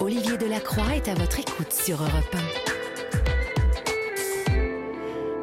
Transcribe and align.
Olivier 0.00 0.38
Delacroix 0.38 0.94
est 0.94 1.08
à 1.08 1.14
votre 1.14 1.40
écoute 1.40 1.72
sur 1.72 1.96
Europe 1.96 2.32
1. 2.32 2.38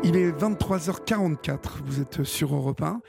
Il 0.05 0.15
est 0.15 0.31
23h44, 0.31 1.83
vous 1.83 2.01
êtes 2.01 2.23
sur 2.23 2.55
Europe 2.55 2.81
1, 2.81 3.02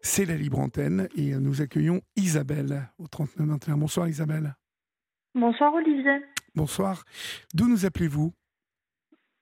c'est 0.00 0.24
la 0.24 0.34
libre 0.34 0.58
antenne 0.60 1.08
et 1.14 1.34
nous 1.34 1.60
accueillons 1.60 2.00
Isabelle 2.16 2.88
au 2.98 3.06
3921. 3.06 3.76
Bonsoir 3.76 4.08
Isabelle. 4.08 4.54
Bonsoir 5.34 5.74
Olivier. 5.74 6.24
Bonsoir. 6.54 7.04
D'où 7.52 7.68
nous 7.68 7.84
appelez-vous? 7.84 8.32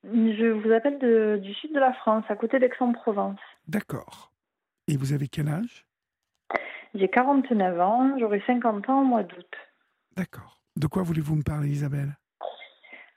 Je 0.03 0.51
vous 0.51 0.73
appelle 0.73 0.99
du 1.41 1.55
sud 1.55 1.73
de 1.73 1.79
la 1.79 1.93
France, 1.93 2.25
à 2.29 2.35
côté 2.35 2.59
d'Aix-en-Provence. 2.59 3.39
D'accord. 3.69 4.33
Et 4.89 4.97
vous 4.97 5.13
avez 5.13 5.29
quel 5.29 5.49
âge? 5.49 5.87
J'ai 6.95 7.09
49 7.09 7.81
ans, 7.81 8.19
j'aurai 8.19 8.43
50 8.49 8.89
ans 8.89 9.03
au 9.03 9.05
mois 9.05 9.23
d'août. 9.23 9.55
D'accord. 10.17 10.62
De 10.83 10.89
quoi 10.89 11.05
voulez-vous 11.05 11.37
me 11.37 11.45
parler, 11.45 11.69
Isabelle? 11.69 12.17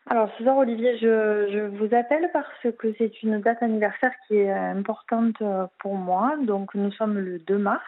Alors, 0.05 0.29
ce 0.37 0.43
soir, 0.43 0.55
Olivier, 0.57 0.99
je, 0.99 1.65
vous 1.65 1.95
appelle 1.95 2.29
parce 2.31 2.67
que 2.77 2.93
c'est 2.99 3.23
une 3.23 3.41
date 3.41 3.63
anniversaire 3.63 4.11
qui 4.27 4.35
est 4.35 4.51
importante 4.51 5.41
euh, 5.41 5.65
pour 5.79 5.95
moi. 5.95 6.35
Donc, 6.43 6.75
nous 6.75 6.91
sommes 6.91 7.17
le 7.17 7.39
2 7.39 7.57
mars. 7.57 7.81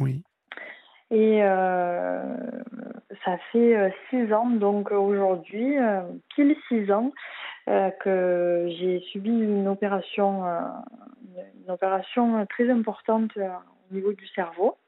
Oui. 0.00 0.24
Et 1.12 1.38
euh, 1.44 2.36
ça 3.24 3.38
fait 3.52 3.76
euh, 3.76 3.90
six 4.10 4.32
ans, 4.32 4.50
donc 4.50 4.90
aujourd'hui, 4.90 5.76
pile 6.34 6.56
six 6.66 6.90
ans, 6.90 7.12
que 8.00 8.66
j'ai 8.76 8.98
subi 9.12 9.30
une 9.30 9.68
opération, 9.68 10.42
une 11.64 11.70
opération 11.70 12.44
très 12.46 12.68
importante 12.68 13.30
au 13.36 13.94
niveau 13.94 14.12
du 14.14 14.26
cerveau. 14.26 14.78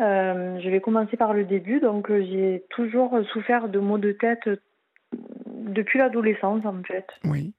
Euh, 0.00 0.58
je 0.60 0.70
vais 0.70 0.80
commencer 0.80 1.16
par 1.16 1.34
le 1.34 1.44
début. 1.44 1.80
Donc, 1.80 2.10
euh, 2.10 2.24
j'ai 2.24 2.64
toujours 2.70 3.18
souffert 3.32 3.68
de 3.68 3.78
maux 3.78 3.98
de 3.98 4.12
tête 4.12 4.48
depuis 5.12 5.98
l'adolescence, 5.98 6.64
en 6.64 6.82
fait. 6.82 7.06
Oui. 7.24 7.52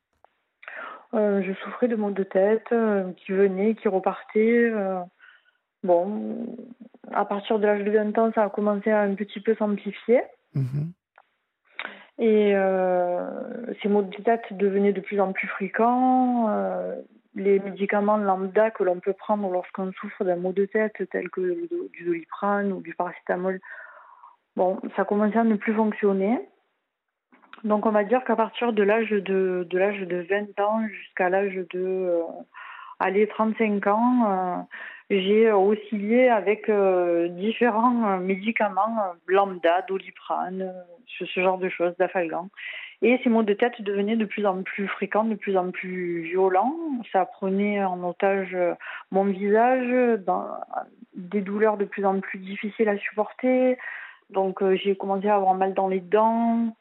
Euh, 1.13 1.41
je 1.43 1.53
souffrais 1.63 1.87
de 1.87 1.95
maux 1.95 2.11
de 2.11 2.23
tête 2.23 2.73
qui 3.17 3.31
venaient, 3.31 3.75
qui 3.75 3.87
repartaient. 3.87 4.71
bon, 5.83 6.55
à 7.11 7.25
partir 7.25 7.59
de 7.59 7.67
l'âge 7.67 7.83
de 7.83 7.91
20 7.91 8.17
ans, 8.17 8.31
ça 8.33 8.43
a 8.43 8.49
commencé 8.49 8.89
à 8.91 9.01
un 9.01 9.13
petit 9.15 9.39
peu 9.39 9.55
s'amplifier. 9.55 10.21
Mhm. 10.55 10.93
Et 12.19 12.53
ces 13.81 13.89
maux 13.89 14.03
de 14.03 14.23
tête 14.23 14.45
devenaient 14.51 14.93
de 14.93 15.01
plus 15.01 15.19
en 15.19 15.33
plus 15.33 15.47
fréquents 15.47 16.49
les 17.35 17.59
médicaments 17.59 18.17
lambda 18.17 18.71
que 18.71 18.83
l'on 18.83 18.99
peut 18.99 19.13
prendre 19.13 19.49
lorsqu'on 19.49 19.91
souffre 19.93 20.23
d'un 20.23 20.35
maux 20.35 20.53
de 20.53 20.65
tête, 20.65 21.09
tels 21.11 21.29
que 21.29 21.67
du 21.93 22.03
doliprane 22.03 22.73
ou 22.73 22.81
du 22.81 22.93
paracétamol, 22.93 23.59
bon, 24.55 24.79
ça 24.95 25.05
commençait 25.05 25.37
à 25.37 25.43
ne 25.43 25.55
plus 25.55 25.73
fonctionner. 25.73 26.39
Donc 27.63 27.85
on 27.85 27.91
va 27.91 28.03
dire 28.03 28.23
qu'à 28.23 28.35
partir 28.35 28.73
de 28.73 28.83
l'âge 28.83 29.09
de, 29.09 29.67
de 29.69 29.77
l'âge 29.77 29.99
de 29.99 30.25
20 30.29 30.59
ans 30.59 30.87
jusqu'à 30.87 31.29
l'âge 31.29 31.53
de 31.53 31.67
euh, 31.75 32.21
aller 32.99 33.27
35 33.27 33.87
ans, 33.87 34.31
euh, 34.31 34.61
j'ai 35.19 35.51
oscillé 35.51 36.29
avec 36.29 36.69
euh, 36.69 37.27
différents 37.27 38.17
médicaments 38.19 38.95
lambda, 39.27 39.81
doliprane, 39.81 40.73
ce, 41.19 41.25
genre 41.41 41.57
de 41.57 41.67
choses, 41.67 41.93
d'afalgan. 41.97 42.49
Et 43.01 43.19
ces 43.23 43.29
maux 43.29 43.43
de 43.43 43.53
tête 43.53 43.81
devenaient 43.81 44.15
de 44.15 44.25
plus 44.25 44.45
en 44.45 44.61
plus 44.61 44.87
fréquents, 44.87 45.23
de 45.23 45.35
plus 45.35 45.57
en 45.57 45.71
plus 45.71 46.21
violents. 46.21 46.75
Ça 47.11 47.25
prenait 47.25 47.83
en 47.83 48.01
otage 48.07 48.53
euh, 48.53 48.73
mon 49.11 49.25
visage, 49.25 50.19
des 51.15 51.41
douleurs 51.41 51.77
de 51.77 51.85
plus 51.85 52.05
en 52.05 52.19
plus 52.19 52.39
difficiles 52.39 52.89
à 52.89 52.97
supporter. 52.97 53.77
Donc 54.29 54.61
euh, 54.61 54.75
j'ai 54.75 54.95
commencé 54.95 55.27
à 55.27 55.35
avoir 55.35 55.55
mal 55.55 55.73
dans 55.73 55.87
les 55.87 55.99
dents. 55.99 56.75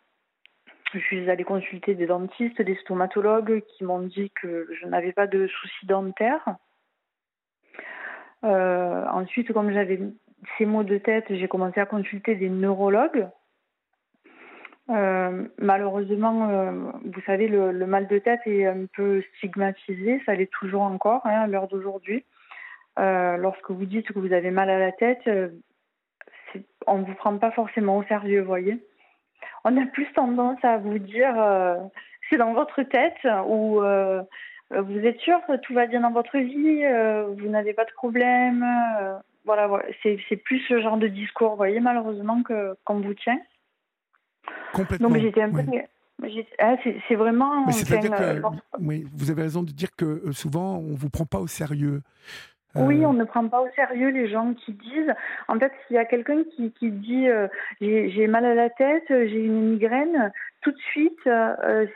Je 0.92 0.98
suis 0.98 1.30
allée 1.30 1.44
consulter 1.44 1.94
des 1.94 2.06
dentistes, 2.06 2.60
des 2.60 2.76
stomatologues 2.76 3.62
qui 3.62 3.84
m'ont 3.84 4.00
dit 4.02 4.30
que 4.40 4.68
je 4.80 4.86
n'avais 4.86 5.12
pas 5.12 5.26
de 5.26 5.46
soucis 5.46 5.86
dentaires. 5.86 6.56
Euh, 8.44 9.06
ensuite, 9.12 9.52
comme 9.52 9.72
j'avais 9.72 10.00
ces 10.56 10.66
maux 10.66 10.82
de 10.82 10.98
tête, 10.98 11.26
j'ai 11.28 11.48
commencé 11.48 11.80
à 11.80 11.86
consulter 11.86 12.34
des 12.34 12.48
neurologues 12.48 13.28
euh, 14.90 15.46
malheureusement, 15.58 16.48
euh, 16.50 16.72
vous 17.04 17.20
savez, 17.24 17.46
le, 17.46 17.72
mal 17.86 18.08
de 18.08 18.18
tête 18.18 18.40
est 18.46 18.66
un 18.66 18.86
peu 18.92 19.22
stigmatisé, 19.36 20.20
ça 20.26 20.34
l'est 20.34 20.50
toujours 20.50 20.82
encore 20.82 21.20
hein, 21.26 21.42
à 21.42 21.46
l'heure 21.46 21.68
d'aujourd'hui. 21.68 22.24
Lorsque 22.96 23.70
vous 23.70 23.86
dites 23.86 24.12
que 24.12 24.18
vous 24.18 24.32
avez 24.32 24.50
mal 24.50 24.68
à 24.68 24.78
la 24.78 24.92
tête, 24.92 25.22
on 26.88 26.98
ne 26.98 27.04
vous 27.04 27.14
prend 27.14 27.38
pas 27.38 27.52
forcément 27.52 27.98
au 27.98 28.02
sérieux, 28.04 28.42
voyez. 28.42 28.84
On 29.64 29.80
a 29.80 29.86
plus 29.86 30.12
tendance 30.12 30.58
à 30.64 30.76
vous 30.78 30.98
dire 30.98 31.34
c'est 32.28 32.36
dans 32.36 32.52
votre 32.52 32.82
tête 32.82 33.26
ou 33.46 33.80
vous 34.70 34.98
êtes 34.98 35.18
sûr 35.20 35.38
que 35.46 35.56
tout 35.56 35.74
va 35.74 35.86
bien 35.86 36.00
dans 36.00 36.12
votre 36.12 36.38
vie, 36.38 36.82
vous 37.38 37.48
n'avez 37.48 37.72
pas 37.72 37.84
de 37.84 37.92
problème. 37.92 38.64
voilà, 39.44 39.66
voilà. 39.66 39.84
c'est 40.02 40.36
plus 40.44 40.60
ce 40.68 40.80
genre 40.80 40.96
de 40.96 41.08
discours, 41.08 41.50
vous 41.50 41.56
voyez, 41.56 41.80
malheureusement, 41.80 42.42
qu'on 42.84 43.00
vous 43.00 43.14
tient. 43.14 43.40
Complètement. 44.72 45.08
Donc 45.08 45.18
j'étais 45.18 45.42
un 45.42 45.50
peu. 45.50 45.62
Ah, 46.58 46.76
c'est 47.08 47.14
vraiment. 47.14 47.66
Euh, 47.68 48.40
oui, 48.78 49.06
vous 49.14 49.30
avez 49.30 49.42
raison 49.42 49.62
de 49.62 49.70
dire 49.70 49.90
que 49.96 50.04
euh, 50.04 50.32
souvent 50.32 50.76
on 50.76 50.94
vous 50.94 51.10
prend 51.10 51.24
pas 51.24 51.38
au 51.38 51.46
sérieux. 51.46 52.02
Euh, 52.76 52.82
oui, 52.82 53.04
on 53.04 53.12
ne 53.12 53.24
prend 53.24 53.46
pas 53.48 53.60
au 53.60 53.68
sérieux 53.74 54.10
les 54.10 54.28
gens 54.28 54.54
qui 54.54 54.72
disent. 54.72 55.12
En 55.48 55.58
fait, 55.58 55.72
s'il 55.86 55.96
y 55.96 55.98
a 55.98 56.04
quelqu'un 56.04 56.44
qui, 56.44 56.72
qui 56.72 56.90
dit 56.90 57.28
j'ai 57.80 58.26
mal 58.26 58.44
à 58.44 58.54
la 58.54 58.70
tête, 58.70 59.06
j'ai 59.08 59.44
une 59.44 59.70
migraine, 59.70 60.32
tout 60.62 60.70
de 60.70 60.78
suite, 60.78 61.28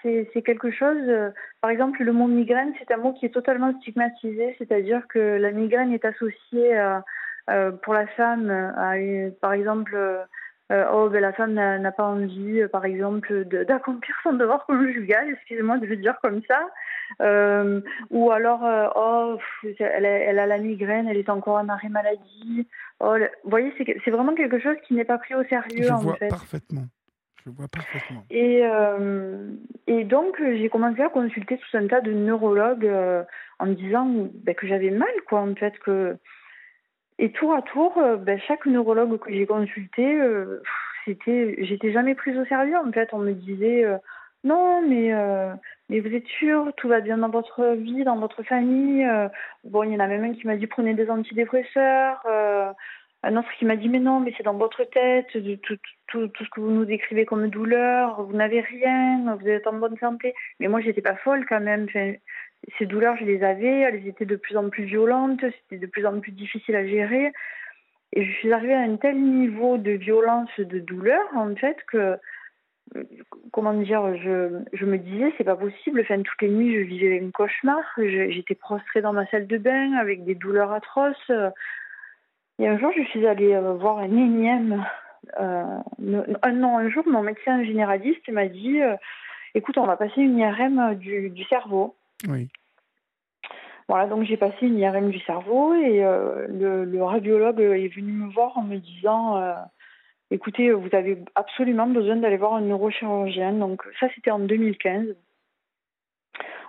c'est 0.03 0.43
quelque 0.43 0.71
chose. 0.71 1.33
par 1.61 1.71
exemple, 1.71 2.03
le 2.03 2.13
mot 2.13 2.27
migraine, 2.27 2.73
c'est 2.79 2.93
un 2.93 2.97
mot 2.97 3.13
qui 3.13 3.27
est 3.27 3.31
totalement 3.31 3.73
stigmatisé, 3.81 4.57
c'est-à-dire 4.59 5.07
que 5.09 5.19
la 5.19 5.53
migraine 5.53 5.93
est 5.93 6.05
associée 6.05 6.77
pour 7.83 7.95
la 7.95 8.07
femme 8.09 8.51
à, 8.51 8.95
par 9.41 9.53
exemple, 9.53 9.97
euh, 10.73 10.85
oh, 10.93 11.11
ben, 11.11 11.21
la 11.21 11.33
femme 11.33 11.53
n'a 11.53 11.93
pas 11.93 12.05
envie, 12.05 12.63
euh, 12.63 12.69
par 12.69 12.87
exemple, 12.87 13.45
d'accomplir 13.45 14.17
son 14.23 14.33
devoir 14.33 14.65
conjugal, 14.65 15.29
excusez-moi 15.31 15.77
de 15.77 15.87
le 15.87 15.97
dire 15.97 16.17
comme 16.23 16.41
ça. 16.49 16.59
Euh, 17.21 17.81
ou 18.11 18.31
alors, 18.31 18.63
oh, 18.97 19.39
elle 19.79 20.07
a, 20.07 20.09
elle, 20.09 20.39
a, 20.39 20.47
la 20.47 20.59
migraine, 20.59 21.09
elle 21.09 21.17
est 21.17 21.29
encore 21.29 21.57
en 21.57 21.69
arrêt 21.69 21.89
maladie. 21.89 22.67
Oh, 23.01 23.17
vous 23.45 23.51
voyez, 23.51 23.73
c'est 24.05 24.11
vraiment 24.11 24.35
quelque 24.35 24.59
chose 24.59 24.77
qui 24.87 24.95
n'est 24.95 25.05
pas 25.05 25.19
pris 25.19 25.35
au 25.35 25.45
sérieux, 25.45 25.85
Je 25.85 25.93
en 25.93 25.99
vois 25.99 26.17
fait. 26.17 26.29
parfaitement. 26.29 26.87
Je 27.45 27.51
vois 27.51 27.69
parfaitement. 27.69 28.25
Et, 28.31 28.63
et 29.87 30.05
donc, 30.05 30.41
j'ai 30.41 30.69
commencé 30.69 31.03
à 31.03 31.09
consulter 31.09 31.59
tout 31.59 31.77
un 31.77 31.87
tas 31.87 32.01
de 32.01 32.13
neurologues 32.13 32.91
en 33.59 33.67
me 33.67 33.75
disant 33.75 34.09
ben, 34.33 34.55
que 34.55 34.67
j'avais 34.67 34.91
mal, 34.91 35.13
quoi, 35.29 35.41
en 35.41 35.55
fait, 35.55 35.79
que 35.79 36.17
et 37.19 37.31
tour 37.31 37.55
à 37.55 37.63
tour, 37.63 37.97
euh, 37.99 38.17
ben, 38.17 38.39
chaque 38.41 38.67
neurologue 38.67 39.19
que 39.19 39.33
j'ai 39.33 39.47
consulté, 39.47 40.21
euh, 40.21 40.63
c'était, 41.05 41.57
j'étais 41.61 41.93
jamais 41.93 42.15
prise 42.15 42.37
au 42.37 42.45
sérieux. 42.47 42.77
En 42.77 42.91
fait, 42.91 43.11
on 43.13 43.19
me 43.19 43.33
disait 43.33 43.85
euh, 43.85 43.99
non, 44.43 44.83
mais 44.87 45.13
mais 45.89 46.01
vous 46.01 46.15
êtes 46.15 46.27
sûr, 46.27 46.73
tout 46.77 46.89
va 46.89 47.01
bien 47.01 47.19
dans 47.19 47.29
votre 47.29 47.75
vie, 47.75 48.05
dans 48.05 48.19
votre 48.19 48.43
famille. 48.43 49.07
bon, 49.65 49.83
il 49.85 49.93
y 49.93 49.97
en 49.97 50.01
a 50.01 50.07
même 50.07 50.25
un 50.25 50.33
qui 50.33 50.47
m'a 50.47 50.57
dit 50.57 50.67
prenez 50.67 50.95
des 50.95 51.11
antidépresseurs. 51.11 52.25
un 53.23 53.37
autre 53.37 53.53
qui 53.59 53.65
m'a 53.65 53.77
dit 53.77 53.89
mais 53.89 54.01
non, 54.01 54.21
mais 54.21 54.33
c'est 54.37 54.45
dans 54.45 54.55
votre 54.55 54.85
tête, 54.85 55.27
tout, 55.33 55.77
tout, 56.09 56.29
tout, 56.29 56.45
ce 56.45 56.51
que 56.51 56.61
vous 56.61 56.71
nous 56.71 56.85
décrivez 56.85 57.27
comme 57.27 57.49
douleur, 57.49 58.23
vous 58.23 58.37
n'avez 58.37 58.61
rien, 58.61 59.37
vous 59.41 59.49
êtes 59.49 59.67
en 59.67 59.75
bonne 59.75 59.99
santé. 59.99 60.35
Mais 60.61 60.69
moi, 60.69 60.81
j'étais 60.81 61.03
pas 61.03 61.17
folle 61.17 61.45
quand 61.47 61.61
même 61.61 61.87
ces 62.79 62.87
douleurs, 62.87 63.17
je 63.17 63.25
les 63.25 63.43
avais, 63.43 63.81
elles 63.81 64.07
étaient 64.07 64.25
de 64.25 64.37
plus 64.37 64.57
en 64.57 64.69
plus 64.69 64.85
violentes, 64.85 65.41
c'était 65.41 65.79
de 65.79 65.87
plus 65.87 66.07
en 66.07 66.21
plus 66.21 66.33
difficile 66.33 66.77
à 66.77 66.87
gérer. 66.87 67.33
Et 68.13 68.25
je 68.25 68.33
suis 68.33 68.53
arrivée 68.53 68.75
à 68.75 68.81
un 68.81 68.97
tel 68.97 69.21
niveau 69.21 69.77
de 69.77 69.93
violence, 69.93 70.51
de 70.59 70.79
douleur, 70.79 71.25
en 71.35 71.55
fait, 71.57 71.77
que, 71.91 72.17
comment 73.53 73.73
dire, 73.73 74.17
je, 74.17 74.63
je 74.73 74.85
me 74.85 74.99
disais, 74.99 75.33
c'est 75.37 75.45
pas 75.45 75.57
possible. 75.57 76.01
Enfin, 76.01 76.23
toutes 76.23 76.43
les 76.43 76.49
nuits, 76.49 76.75
je 76.75 76.87
vivais 76.87 77.23
un 77.25 77.31
cauchemar. 77.31 77.83
J'étais 77.99 78.55
prostrée 78.55 79.01
dans 79.01 79.13
ma 79.13 79.27
salle 79.27 79.47
de 79.47 79.59
bain 79.59 79.95
avec 79.95 80.25
des 80.25 80.35
douleurs 80.35 80.73
atroces. 80.73 81.31
Et 82.59 82.69
un 82.69 82.79
jour, 82.79 82.93
je 82.97 83.03
suis 83.05 83.27
allée 83.27 83.55
euh, 83.55 83.73
voir 83.75 83.99
un 83.99 84.05
énième. 84.17 84.85
Euh, 85.41 85.79
non, 85.99 86.79
un 86.79 86.89
jour, 86.89 87.05
mon 87.07 87.23
médecin 87.23 87.65
généraliste 87.65 88.29
m'a 88.29 88.47
dit 88.47 88.81
euh, 88.81 88.95
écoute, 89.55 89.79
on 89.79 89.87
va 89.87 89.97
passer 89.97 90.21
une 90.21 90.39
IRM 90.39 90.95
du, 90.95 91.31
du 91.31 91.45
cerveau. 91.45 91.97
Oui. 92.29 92.49
Voilà, 93.89 94.07
donc 94.07 94.25
j'ai 94.25 94.37
passé 94.37 94.67
une 94.67 94.79
IRM 94.79 95.11
du 95.11 95.21
cerveau 95.21 95.75
et 95.75 96.05
euh, 96.05 96.47
le, 96.49 97.03
radiologue 97.03 97.61
est 97.61 97.95
venu 97.95 98.13
me 98.13 98.33
voir 98.33 98.57
en 98.57 98.63
me 98.63 98.77
disant 98.77 99.43
écoutez, 100.35 100.73
vous 100.73 100.89
avez 100.93 101.17
absolument 101.37 101.87
besoin 101.87 102.17
d'aller 102.17 102.37
voir 102.37 102.55
un 102.55 102.61
neurochirurgien. 102.61 103.53
Donc 103.53 103.83
ça, 104.01 104.09
c'était 104.15 104.33
en 104.33 104.41
2015. 104.41 105.15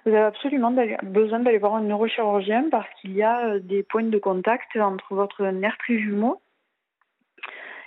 Vous 0.05 0.11
avez 0.11 0.25
absolument 0.25 0.71
besoin 1.01 1.39
d'aller 1.39 1.57
voir 1.57 1.75
un 1.75 1.81
neurochirurgien 1.81 2.69
parce 2.69 2.87
qu'il 3.01 3.13
y 3.13 3.23
a 3.23 3.47
euh, 3.47 3.59
des 3.59 3.81
points 3.81 4.03
de 4.03 4.19
contact 4.19 4.77
entre 4.77 5.15
votre 5.15 5.43
nerf 5.47 5.77
trijumeau 5.79 6.39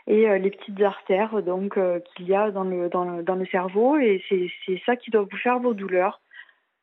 et 0.09 0.39
les 0.39 0.51
petites 0.51 0.81
artères 0.81 1.43
donc 1.43 1.79
qu'il 2.15 2.27
y 2.27 2.35
a 2.35 2.51
dans 2.51 2.65
le, 2.65 2.89
dans 2.89 3.05
le, 3.05 3.23
dans 3.23 3.35
le 3.35 3.45
cerveau 3.45 3.99
et 3.99 4.25
c'est 4.31 4.81
ça 4.87 4.97
qui 4.97 5.11
doit 5.11 5.27
vous 5.31 5.37
faire 5.37 5.59
vos 5.59 5.75
douleurs. 5.75 6.23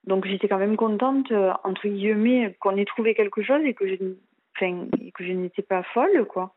Donc 0.03 0.27
j'étais 0.27 0.48
quand 0.48 0.59
même 0.59 0.77
contente, 0.77 1.33
entre 1.63 1.88
guillemets, 1.88 2.56
qu'on 2.59 2.77
ait 2.77 2.86
trouvé 2.86 3.15
quelque 3.15 3.41
chose 3.41 3.62
et 3.65 3.74
que 3.74 3.88
je, 3.88 3.95
que 3.95 5.24
je 5.24 5.31
n'étais 5.31 5.63
pas 5.63 5.81
folle, 5.81 6.25
quoi. 6.25 6.53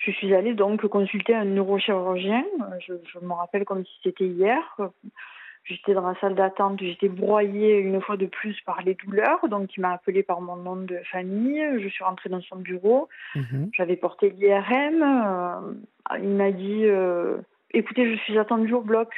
Je 0.00 0.10
suis 0.12 0.34
allée 0.34 0.54
donc 0.54 0.86
consulter 0.86 1.34
un 1.34 1.44
neurochirurgien. 1.44 2.44
Je, 2.86 2.94
je 3.12 3.18
me 3.24 3.32
rappelle 3.32 3.64
comme 3.64 3.84
si 3.84 3.92
c'était 4.02 4.26
hier. 4.26 4.76
J'étais 5.64 5.92
dans 5.92 6.08
la 6.08 6.18
salle 6.20 6.34
d'attente, 6.34 6.80
j'étais 6.80 7.08
broyée 7.08 7.78
une 7.78 8.00
fois 8.00 8.16
de 8.16 8.26
plus 8.26 8.58
par 8.62 8.80
les 8.82 8.94
douleurs, 8.94 9.46
donc 9.48 9.76
il 9.76 9.80
m'a 9.82 9.92
appelé 9.92 10.22
par 10.22 10.40
mon 10.40 10.56
nom 10.56 10.76
de 10.76 10.96
famille. 11.12 11.62
Je 11.80 11.88
suis 11.88 12.02
rentrée 12.02 12.30
dans 12.30 12.40
son 12.40 12.56
bureau, 12.56 13.08
mhm. 13.34 13.70
j'avais 13.74 13.96
porté 13.96 14.30
l'IRM. 14.30 15.02
Euh, 15.02 16.16
il 16.18 16.30
m'a 16.30 16.50
dit 16.50 16.86
euh, 16.86 17.36
Écoutez, 17.72 18.10
je 18.10 18.20
suis 18.22 18.38
attendue 18.38 18.72
au 18.72 18.80
bloc. 18.80 19.12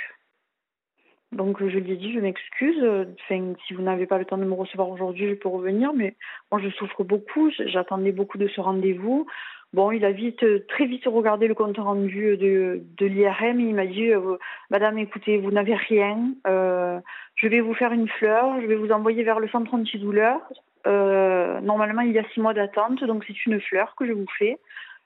Donc 1.31 1.61
je 1.61 1.79
lui 1.79 1.93
ai 1.93 1.96
dit 1.96 2.12
Je 2.12 2.19
m'excuse, 2.19 2.84
enfin, 3.25 3.55
si 3.67 3.73
vous 3.73 3.82
n'avez 3.82 4.06
pas 4.06 4.19
le 4.19 4.25
temps 4.25 4.37
de 4.37 4.44
me 4.44 4.52
recevoir 4.52 4.90
aujourd'hui, 4.90 5.29
je 5.29 5.34
peux 5.34 5.49
revenir, 5.49 5.94
mais 5.94 6.17
moi 6.50 6.61
je 6.61 6.69
souffre 6.70 7.05
beaucoup, 7.05 7.50
j'attendais 7.67 8.12
beaucoup 8.12 8.37
de 8.37 8.49
ce 8.49 8.61
rendez-vous. 8.61 9.26
Bon, 9.73 9.91
il 9.91 10.05
a 10.05 10.13
vite, 10.13 10.43
euh, 10.43 10.65
très 10.69 10.85
vite 10.85 11.05
regardé 11.07 11.49
le 11.49 11.55
compte 11.55 11.79
rendu 11.79 12.37
de, 12.37 12.85
l'IRM 13.01 13.59
et 13.59 13.63
il 13.63 13.75
m'a 13.75 13.87
dit 13.87 14.11
euh, 14.11 14.37
Madame, 14.71 14.99
écoutez, 14.99 15.39
vous 15.39 15.51
n'avez 15.51 15.75
rien. 15.75 16.35
Euh, 16.47 17.01
je 17.37 17.49
vais 17.49 17.61
vous 17.61 17.73
faire 17.73 17.93
une 17.93 18.09
fleur. 18.09 18.61
Je 18.61 18.67
vais 18.67 18.75
vous 18.77 18.93
envoyer 18.93 19.23
vers 19.23 19.41
le 19.41 19.49
centre 19.49 19.73
antidouleur. 19.73 20.41
Euh, 20.87 21.61
normalement, 21.61 22.03
il 22.03 22.13
y 22.13 22.19
a 22.19 22.29
six 22.35 22.41
mois 22.41 22.53
d'attente, 22.53 23.03
donc 23.05 23.25
c'est 23.27 23.47
une 23.47 23.61
fleur 23.61 23.95
que 23.97 24.07
je 24.07 24.13
vous 24.13 24.27
fais. 24.39 24.59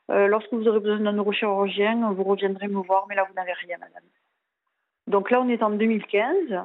lorsque 0.09 0.53
vous 0.53 0.67
aurez 0.67 0.81
besoin 0.81 0.99
d'un 0.99 1.13
neurochirurgien, 1.13 2.13
vous 2.13 2.25
reviendrez 2.25 2.67
me 2.67 2.81
voir, 2.81 3.07
mais 3.09 3.15
là, 3.15 3.25
vous 3.29 3.35
n'avez 3.35 3.53
rien, 3.53 3.77
Madame. 3.79 4.03
Donc 5.07 5.31
là, 5.31 5.41
on 5.41 5.49
est 5.49 5.63
en 5.63 5.71
2015. 5.71 6.65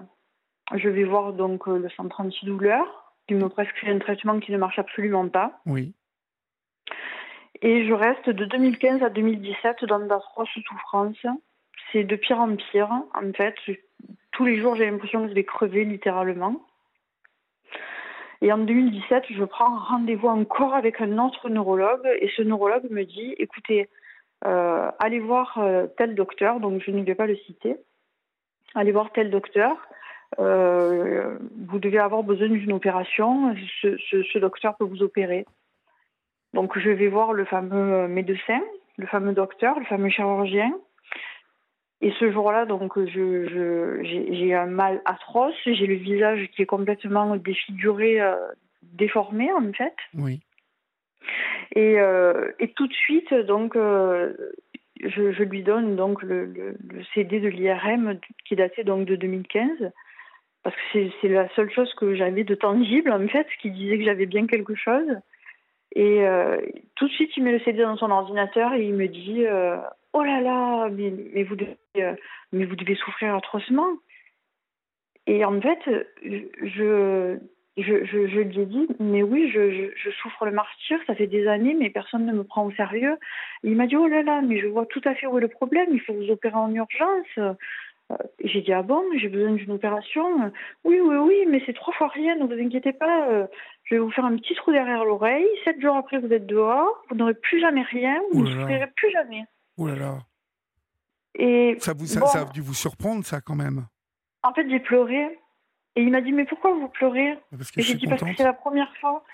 Je 0.74 0.90
vais 0.90 1.04
voir 1.04 1.34
donc 1.34 1.68
le 1.68 1.90
centre 1.90 2.20
antidouleur 2.20 3.14
qui 3.28 3.36
me 3.36 3.48
prescrit 3.48 3.92
un 3.92 4.00
traitement 4.00 4.40
qui 4.40 4.52
ne 4.52 4.58
marche 4.58 4.80
absolument 4.80 5.28
pas. 5.28 5.60
Oui. 5.68 5.94
Et 7.62 7.86
je 7.88 7.94
reste 7.94 8.30
de 8.30 8.46
2015 8.46 9.04
à 9.04 9.10
2017 9.10 9.86
dans 9.86 10.00
d'atroces 10.00 10.50
souffrances. 10.68 11.26
C'est 11.92 12.04
de 12.04 12.16
pire 12.16 12.40
en 12.40 12.56
pire, 12.56 12.92
en 13.14 13.34
fait. 13.34 13.56
Tous 14.32 14.46
les 14.46 14.60
jours, 14.60 14.76
j'ai 14.76 14.90
l'impression 14.90 15.24
que 15.24 15.30
je 15.30 15.34
vais 15.34 15.44
crever 15.44 15.86
littéralement. 15.86 16.66
Et 18.42 18.52
en 18.52 18.58
2017, 18.58 19.26
je 19.30 19.44
prends 19.44 19.78
rendez-vous 19.78 20.28
encore 20.28 20.74
avec 20.74 21.00
un 21.00 21.20
autre 21.20 21.50
neurologue 21.50 22.08
et 22.20 22.30
ce 22.36 22.42
neurologue 22.42 22.90
me 22.90 23.04
dit, 23.04 23.36
écoutez, 23.38 23.88
euh, 24.46 24.90
allez 24.98 25.20
voir 25.20 25.60
euh, 25.60 25.86
tel 25.98 26.16
docteur, 26.16 26.60
donc 26.60 26.82
je 26.84 26.90
ne 26.90 27.04
vais 27.04 27.14
pas 27.14 27.28
le 27.28 27.36
citer, 27.36 27.78
allez 28.74 28.92
voir 28.92 29.12
tel 29.12 29.30
docteur, 29.30 29.78
euh, 30.40 31.38
vous 31.68 31.78
devez 31.78 32.00
avoir 32.00 32.24
besoin 32.24 32.48
d'une 32.48 32.74
opération, 32.74 33.56
ce, 33.82 34.38
docteur 34.40 34.76
peut 34.78 34.86
vous 34.86 35.04
opérer. 35.04 35.46
Donc 36.54 36.78
je 36.78 36.90
vais 36.90 37.08
voir 37.08 37.34
le 37.34 37.46
fameux 37.46 38.08
médecin, 38.08 38.62
le 38.98 39.08
fameux 39.08 39.34
docteur, 39.34 39.80
le 39.80 39.86
fameux 39.86 40.10
chirurgien. 40.10 40.74
Et 42.02 42.12
ce 42.20 42.32
jour-là, 42.32 42.66
donc, 42.66 42.98
je, 42.98 44.00
j'ai 44.04 44.56
un 44.56 44.66
mal 44.66 45.02
atroce. 45.06 45.54
J'ai 45.66 45.86
le 45.86 45.96
visage 45.96 46.50
qui 46.56 46.64
est 46.64 46.66
complètement 46.66 47.36
défiguré, 47.36 48.20
euh, 48.20 48.36
déformé, 48.82 49.52
en 49.54 49.72
fait. 49.72 49.94
Oui. 50.16 50.42
Et, 51.76 52.00
euh, 52.00 52.52
et 52.60 52.70
tout 52.70 52.88
de 52.88 52.94
suite, 52.94 53.32
donc, 53.34 53.76
euh, 53.76 54.34
je, 55.04 55.32
je, 55.32 55.44
lui 55.44 55.62
donne 55.62 55.96
donc 55.96 56.24
le, 56.24 56.46
le, 56.46 56.76
le 56.90 57.04
CD 57.14 57.40
de 57.40 57.48
l'IRM 57.48 58.20
qui 58.46 58.56
datait 58.56 58.84
donc 58.84 59.06
de 59.06 59.16
2015, 59.16 59.92
parce 60.64 60.76
que 60.76 61.08
c'est 61.22 61.28
la 61.28 61.48
seule 61.50 61.72
chose 61.72 61.94
que 61.94 62.16
j'avais 62.16 62.44
de 62.44 62.56
tangible, 62.56 63.12
en 63.12 63.28
fait, 63.28 63.46
qui 63.62 63.70
disait 63.70 64.00
que 64.00 64.06
j'avais 64.06 64.26
bien 64.26 64.48
quelque 64.48 64.74
chose. 64.74 65.08
Et 65.94 66.26
euh, 66.26 66.58
tout 66.96 67.08
de 67.08 67.14
suite, 67.14 67.32
il 67.36 67.44
met 67.44 67.52
le 67.52 67.60
CD 67.60 67.82
dans 67.82 67.98
son 67.98 68.12
ordinateur 68.12 68.74
et 68.74 68.86
il 68.86 68.94
me 68.94 69.08
dit 69.08 69.46
euh, 69.46 69.78
Oh 70.14 70.24
là 70.24 70.40
là, 70.42 70.90
mais, 70.90 71.14
mais, 71.34 71.44
vous 71.44 71.56
devez, 71.56 71.78
euh, 71.98 72.16
mais 72.52 72.66
vous 72.66 72.76
devez 72.76 72.96
souffrir 72.96 73.36
atrocement. 73.36 73.90
Et 75.28 75.44
en 75.46 75.60
fait, 75.62 75.80
je, 76.24 77.38
lui 77.78 78.62
ai 78.62 78.66
dit 78.66 78.88
Mais 79.00 79.22
oui, 79.22 79.52
je, 79.52 79.92
je, 79.96 80.10
souffre 80.12 80.46
le 80.46 80.52
martyr, 80.52 80.98
ça 81.08 81.16
fait 81.16 81.28
des 81.28 81.48
années, 81.48 81.76
mais 81.78 81.90
personne 81.90 82.26
ne 82.26 82.34
me 82.34 82.44
prend 82.44 82.66
au 82.66 82.72
sérieux. 82.72 83.18
il 83.64 83.76
m'a 83.76 83.88
dit 83.88 83.98
Oh 83.98 84.08
là 84.08 84.24
là, 84.24 84.42
mais 84.42 84.60
je 84.60 84.68
vois 84.68 84.86
tout 84.86 85.02
à 85.04 85.14
fait 85.14 85.28
où 85.28 85.38
est 85.38 85.42
le 85.42 85.50
problème, 85.50 85.90
il 85.92 86.02
faut 86.02 86.14
vous 86.14 86.32
opérer 86.32 86.56
en 86.56 86.74
urgence. 86.74 87.58
J'ai 88.44 88.62
dit 88.62 88.74
ah 88.74 88.82
bon, 88.82 89.04
j'ai 89.18 89.30
besoin 89.30 89.54
d'une 89.54 89.72
opération. 89.72 90.52
Oui, 90.84 91.00
oui, 91.00 91.16
oui, 91.16 91.46
mais 91.48 91.62
c'est 91.66 91.74
trois 91.74 91.94
fois 91.94 92.08
rien, 92.08 92.36
ne 92.36 92.46
vous 92.46 92.62
inquiétez 92.62 92.94
pas. 92.94 93.48
Je 93.92 93.98
vais 93.98 94.02
vous 94.02 94.12
faire 94.12 94.24
un 94.24 94.38
petit 94.38 94.56
trou 94.56 94.72
derrière 94.72 95.04
l'oreille. 95.04 95.46
Sept 95.66 95.82
jours 95.82 95.98
après, 95.98 96.18
vous 96.18 96.32
êtes 96.32 96.46
dehors. 96.46 97.04
Vous 97.10 97.16
n'aurez 97.18 97.34
plus 97.34 97.60
jamais 97.60 97.82
rien. 97.82 98.22
Vous 98.32 98.44
ne 98.44 98.50
souffrirez 98.50 98.88
plus 98.96 99.12
jamais. 99.12 99.44
Ouh 99.78 99.88
là 99.88 99.96
là. 99.96 100.18
Et 101.36 101.76
ça, 101.80 101.92
vous, 101.94 102.06
ça, 102.06 102.22
a 102.40 102.46
dû 102.46 102.62
vous 102.62 102.74
surprendre, 102.74 103.26
ça, 103.26 103.42
quand 103.42 103.56
même. 103.56 103.86
En 104.44 104.54
fait, 104.54 104.70
j'ai 104.70 104.80
pleuré. 104.80 105.38
Et 105.98 106.04
il 106.04 106.10
m'a 106.10 106.22
dit, 106.22 106.32
mais 106.32 106.46
pourquoi 106.46 106.74
vous 106.74 106.88
pleurez? 106.88 107.38
Parce 107.52 107.70
que 107.70 107.82
Et 107.82 107.84
j'ai 107.84 107.96
dit, 107.96 108.08
parce 108.08 108.22
que 108.22 108.34
c'est 108.38 108.46
la 108.46 108.54
première 108.54 108.96
fois. 109.02 109.26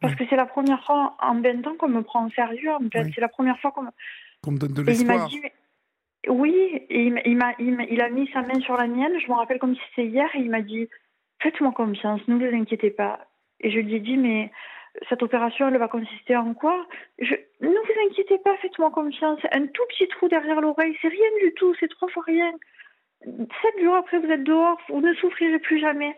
Parce 0.00 0.16
que 0.16 0.24
c'est 0.28 0.36
la 0.36 0.46
première 0.46 0.84
fois 0.84 1.16
en 1.20 1.40
20 1.40 1.64
ans 1.68 1.76
qu'on 1.78 1.88
me 1.88 2.02
prend 2.02 2.26
au 2.26 2.30
sérieux. 2.30 2.72
En 2.72 2.90
fait, 2.90 3.12
c'est 3.14 3.20
la 3.20 3.28
première 3.28 3.60
fois 3.60 3.70
qu'on 3.70 3.82
me... 3.82 3.90
me 4.48 4.58
donne 4.58 4.72
de 4.72 4.82
l'espoir. 4.82 5.30
Oui, 6.28 6.52
et 6.90 7.06
il, 7.06 7.22
il, 7.26 7.40
il, 7.60 7.86
il, 7.90 8.00
a 8.00 8.10
mis 8.10 8.28
sa 8.32 8.42
main 8.42 8.60
sur 8.60 8.76
la 8.76 8.88
mienne. 8.88 9.12
Je 9.20 9.28
me 9.28 9.34
rappelle 9.34 9.60
comme 9.60 9.76
si 9.76 9.80
c'était 9.90 10.08
hier. 10.08 10.28
Et 10.34 10.40
il 10.40 10.50
m'a 10.50 10.62
dit, 10.62 10.88
faites-moi 11.40 11.70
confiance, 11.70 12.26
ne 12.26 12.34
vous 12.34 12.56
inquiétez 12.56 12.90
pas. 12.90 13.29
Et 13.60 13.70
je 13.70 13.78
lui 13.78 13.94
ai 13.94 14.00
dit, 14.00 14.16
mais 14.16 14.50
cette 15.08 15.22
opération, 15.22 15.68
elle 15.68 15.78
va 15.78 15.88
consister 15.88 16.36
en 16.36 16.54
quoi? 16.54 16.86
Je, 17.18 17.34
Ne 17.60 17.68
vous 17.68 18.08
inquiétez 18.08 18.38
pas, 18.38 18.56
faites-moi 18.58 18.90
confiance. 18.90 19.40
Un 19.52 19.66
tout 19.66 19.84
petit 19.90 20.08
trou 20.08 20.28
derrière 20.28 20.60
l'oreille, 20.60 20.96
c'est 21.00 21.08
rien 21.08 21.30
du 21.42 21.52
tout, 21.54 21.74
c'est 21.78 21.88
trois 21.88 22.08
fois 22.08 22.24
rien. 22.26 22.50
Sept 23.22 23.82
jours 23.82 23.96
après, 23.96 24.18
vous 24.18 24.30
êtes 24.30 24.44
dehors, 24.44 24.80
vous 24.88 25.00
ne 25.00 25.14
souffrirez 25.14 25.58
plus 25.58 25.78
jamais. 25.78 26.16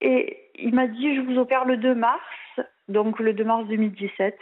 Et 0.00 0.38
il 0.56 0.74
m'a 0.74 0.86
dit, 0.86 1.16
je 1.16 1.20
vous 1.22 1.38
opère 1.38 1.64
le 1.64 1.78
2 1.78 1.94
mars, 1.94 2.20
donc 2.88 3.18
le 3.18 3.32
2 3.32 3.44
mars 3.44 3.66
2017. 3.66 4.38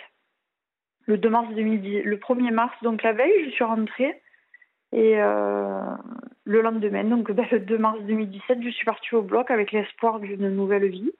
Le 1.06 1.18
2 1.18 1.28
mars 1.28 1.48
2010, 1.54 2.02
le 2.02 2.16
1er 2.16 2.50
mars, 2.50 2.74
donc 2.82 3.02
la 3.02 3.12
veille, 3.12 3.44
je 3.44 3.50
suis 3.50 3.64
rentrée. 3.64 4.20
Et 4.92 5.20
euh, 5.20 5.80
le 6.44 6.62
lendemain, 6.62 7.04
donc 7.04 7.30
ben, 7.32 7.46
le 7.50 7.60
2 7.60 7.78
mars 7.78 8.00
2017, 8.02 8.62
je 8.62 8.70
suis 8.70 8.84
partie 8.84 9.14
au 9.14 9.22
bloc 9.22 9.50
avec 9.50 9.72
l'espoir 9.72 10.20
d'une 10.20 10.48
nouvelle 10.50 10.88
vie, 10.88 11.12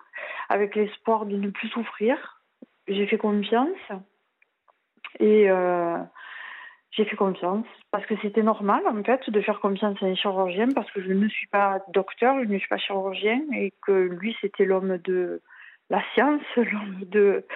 avec 0.49 0.75
l'espoir 0.75 1.27
de 1.27 1.37
ne 1.37 1.51
plus 1.51 1.69
souffrir. 1.69 2.41
J'ai 2.89 3.07
fait 3.07 3.19
confiance 3.19 3.79
et 5.21 5.51
euh, 5.51 5.99
j'ai 6.91 7.05
fait 7.05 7.17
confiance 7.17 7.67
parce 7.91 8.05
que 8.07 8.15
c'était 8.21 8.43
normal 8.43 8.83
en 8.87 9.03
fait 9.03 9.31
de 9.31 9.41
faire 9.41 9.61
confiance 9.61 10.03
à 10.03 10.07
un 10.07 10.15
chirurgien 10.15 10.69
parce 10.75 10.91
que 10.91 11.03
je 11.03 11.13
ne 11.13 11.29
suis 11.29 11.47
pas 11.47 11.81
docteur, 11.93 12.37
je 12.43 12.49
ne 12.49 12.59
suis 12.59 12.69
pas 12.69 12.79
chirurgien 12.79 13.41
et 13.55 13.73
que 13.87 13.93
lui 13.93 14.37
c'était 14.41 14.65
l'homme 14.65 14.99
de 14.99 15.41
la 15.91 16.03
science, 16.13 16.43
l'homme 16.57 17.01
de 17.05 17.47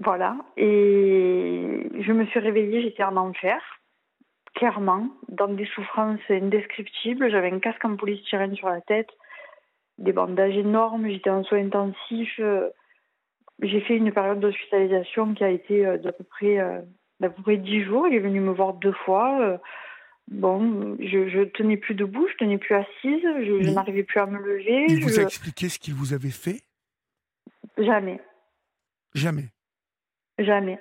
voilà. 0.00 0.36
Et 0.56 1.88
je 2.00 2.12
me 2.12 2.24
suis 2.26 2.40
réveillée, 2.40 2.82
j'étais 2.82 3.04
en 3.04 3.16
enfer 3.16 3.60
clairement, 4.58 5.08
dans 5.28 5.48
des 5.48 5.66
souffrances 5.66 6.20
indescriptibles. 6.28 7.30
J'avais 7.30 7.52
un 7.52 7.60
casque 7.60 7.84
en 7.84 7.96
polystyrène 7.96 8.56
sur 8.56 8.68
la 8.68 8.80
tête, 8.80 9.10
des 9.98 10.12
bandages 10.12 10.56
énormes, 10.56 11.08
j'étais 11.08 11.30
en 11.30 11.44
soins 11.44 11.64
intensifs. 11.64 12.40
J'ai 13.60 13.80
fait 13.80 13.96
une 13.96 14.12
période 14.12 14.40
d'hospitalisation 14.40 15.34
qui 15.34 15.42
a 15.42 15.50
été 15.50 15.84
euh, 15.84 15.98
d'à 15.98 16.12
peu 16.12 16.24
près 16.24 16.60
euh, 16.60 16.80
d'à 17.20 17.28
peu 17.28 17.42
près 17.42 17.56
dix 17.56 17.82
jours. 17.82 18.06
Il 18.06 18.14
est 18.14 18.20
venu 18.20 18.40
me 18.40 18.52
voir 18.52 18.74
deux 18.74 18.92
fois. 18.92 19.40
Euh, 19.40 19.58
bon, 20.28 20.96
je, 21.00 21.28
je 21.28 21.42
tenais 21.42 21.76
plus 21.76 21.94
debout, 21.94 22.28
je 22.30 22.36
tenais 22.36 22.58
plus 22.58 22.76
assise, 22.76 23.22
je, 23.22 23.70
n'arrivais 23.70 24.04
plus 24.04 24.20
à 24.20 24.26
me 24.26 24.38
lever. 24.38 24.86
Il 24.88 25.02
vous 25.02 25.18
a 25.18 25.24
expliqué 25.24 25.68
ce 25.68 25.78
qu'il 25.80 25.94
vous 25.94 26.12
avait 26.14 26.30
fait? 26.30 26.60
Jamais. 27.76 28.20
Jamais. 29.14 29.48
Jamais. 30.38 30.78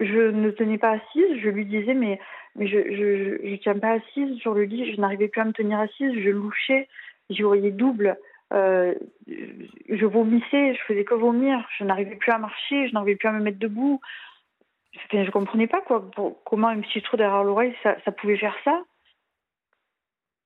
Je 0.00 0.30
ne 0.30 0.50
tenais 0.50 0.78
pas 0.78 0.92
assise, 0.92 1.38
je 1.42 1.48
lui 1.50 1.66
disais 1.66 1.94
mais 1.94 2.18
mais 2.56 2.66
je 2.66 2.78
je, 2.78 3.48
je 3.48 3.56
tiens 3.56 3.78
pas 3.78 3.92
assise 3.92 4.38
sur 4.38 4.54
le 4.54 4.64
lit, 4.64 4.92
je 4.94 5.00
n'arrivais 5.00 5.28
plus 5.28 5.42
à 5.42 5.44
me 5.44 5.52
tenir 5.52 5.78
assise, 5.78 6.14
je 6.14 6.30
louchais, 6.30 6.88
j'y 7.30 7.42
voyais 7.42 7.70
double, 7.70 8.18
euh, 8.52 8.94
je 9.26 10.06
vomissais, 10.06 10.74
je 10.74 10.80
faisais 10.86 11.04
que 11.04 11.14
vomir, 11.14 11.66
je 11.78 11.84
n'arrivais 11.84 12.16
plus 12.16 12.32
à 12.32 12.38
marcher, 12.38 12.88
je 12.88 12.94
n'arrivais 12.94 13.16
plus 13.16 13.28
à 13.28 13.32
me 13.32 13.40
mettre 13.40 13.58
debout. 13.58 14.00
Je 15.12 15.30
comprenais 15.30 15.66
pas 15.66 15.80
quoi, 15.80 16.08
comment 16.44 16.68
un 16.68 16.80
petit 16.80 17.02
trou 17.02 17.16
derrière 17.16 17.42
l'oreille 17.42 17.74
ça, 17.82 17.96
pouvait 18.12 18.36
faire 18.36 18.56
ça. 18.64 18.80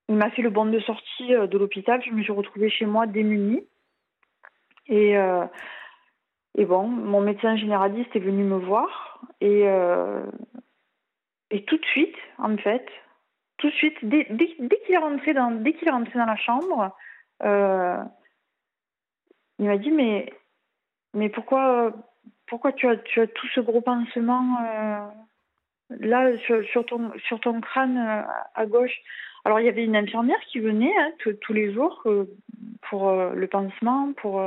Il 0.08 0.14
m'a 0.14 0.30
fait 0.30 0.40
le 0.40 0.48
banc 0.48 0.64
de 0.64 0.80
sortie 0.80 1.34
euh, 1.34 1.46
de 1.46 1.58
l'hôpital, 1.58 2.02
je 2.02 2.12
me 2.12 2.22
suis 2.22 2.32
retrouvée 2.32 2.70
chez 2.70 2.86
moi 2.86 3.06
démunie. 3.06 3.62
Et, 4.86 5.18
euh, 5.18 5.44
bon, 6.56 6.88
mon 6.88 7.20
médecin 7.20 7.56
généraliste 7.56 8.16
est 8.16 8.20
venu 8.20 8.42
me 8.42 8.56
voir 8.56 9.20
et 9.40 9.64
tout 11.64 11.76
de 11.76 11.84
suite, 11.86 12.16
en 12.38 12.56
fait, 12.56 12.86
tout 13.58 13.68
de 13.68 13.74
suite, 13.74 13.96
dès, 14.02 14.26
dès, 14.30 14.46
qu'il 14.46 14.94
est 14.94 14.98
rentré 14.98 15.34
dans, 15.34 15.50
dès 15.50 15.72
qu'il 15.74 15.88
est 15.88 15.92
rentré 15.92 16.18
dans 16.18 16.26
la 16.26 16.36
chambre, 16.36 16.96
euh, 17.42 18.02
il 19.58 19.66
m'a 19.66 19.76
dit 19.78 19.90
mais 19.90 20.32
mais 21.14 21.28
pourquoi 21.28 21.92
pourquoi 22.46 22.72
tu 22.72 22.88
as 22.88 22.96
tu 22.96 23.20
as 23.20 23.26
tout 23.26 23.46
ce 23.48 23.60
gros 23.60 23.80
pansement 23.80 24.58
euh, 24.64 25.06
là 25.90 26.36
sur, 26.38 26.86
ton 26.86 27.12
sur 27.26 27.40
ton 27.40 27.60
crâne 27.60 27.98
euh, 27.98 28.22
à 28.54 28.66
gauche? 28.66 28.96
Alors 29.44 29.60
il 29.60 29.66
y 29.66 29.68
avait 29.68 29.84
une 29.84 29.96
infirmière 29.96 30.40
qui 30.48 30.60
venait 30.60 30.94
hein, 30.98 31.10
tous 31.40 31.52
les 31.52 31.72
jours 31.72 32.04
pour 32.88 33.12
le 33.12 33.46
pansement 33.46 34.12
pour 34.14 34.44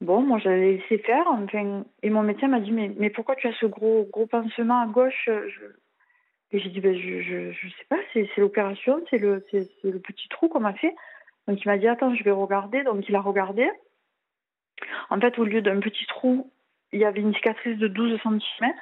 bon 0.00 0.20
moi 0.20 0.38
j'avais 0.38 0.72
laissé 0.72 0.98
faire 0.98 1.24
enfin 1.28 1.84
et 2.02 2.10
mon 2.10 2.22
médecin 2.22 2.48
m'a 2.48 2.60
dit 2.60 2.72
mais 2.72 2.92
mais 2.98 3.10
pourquoi 3.10 3.36
tu 3.36 3.46
as 3.46 3.54
ce 3.54 3.66
gros 3.66 4.06
gros 4.12 4.26
pansement 4.26 4.82
à 4.82 4.86
gauche. 4.86 5.28
Et 6.52 6.58
j'ai 6.60 6.70
dit 6.70 6.80
ben 6.80 6.96
je, 6.96 7.52
je 7.52 7.68
sais 7.68 7.84
pas 7.88 7.98
c'est 8.12 8.28
l'opération 8.38 9.02
c'est 9.10 9.18
le 9.18 9.44
le 9.52 9.98
petit 9.98 10.28
trou 10.28 10.48
qu'on 10.48 10.60
m'a 10.60 10.74
fait. 10.74 10.94
Donc 11.48 11.62
il 11.64 11.68
m'a 11.68 11.78
dit 11.78 11.88
attends 11.88 12.14
je 12.14 12.24
vais 12.24 12.30
regarder. 12.30 12.82
Donc 12.84 13.08
il 13.08 13.14
a 13.16 13.20
regardé. 13.20 13.68
En 15.10 15.20
fait, 15.20 15.38
au 15.38 15.44
lieu 15.44 15.62
d'un 15.62 15.80
petit 15.80 16.06
trou, 16.06 16.50
il 16.92 17.00
y 17.00 17.04
avait 17.04 17.20
une 17.20 17.34
cicatrice 17.34 17.78
de 17.78 17.88
12 17.88 18.20
cm. 18.22 18.72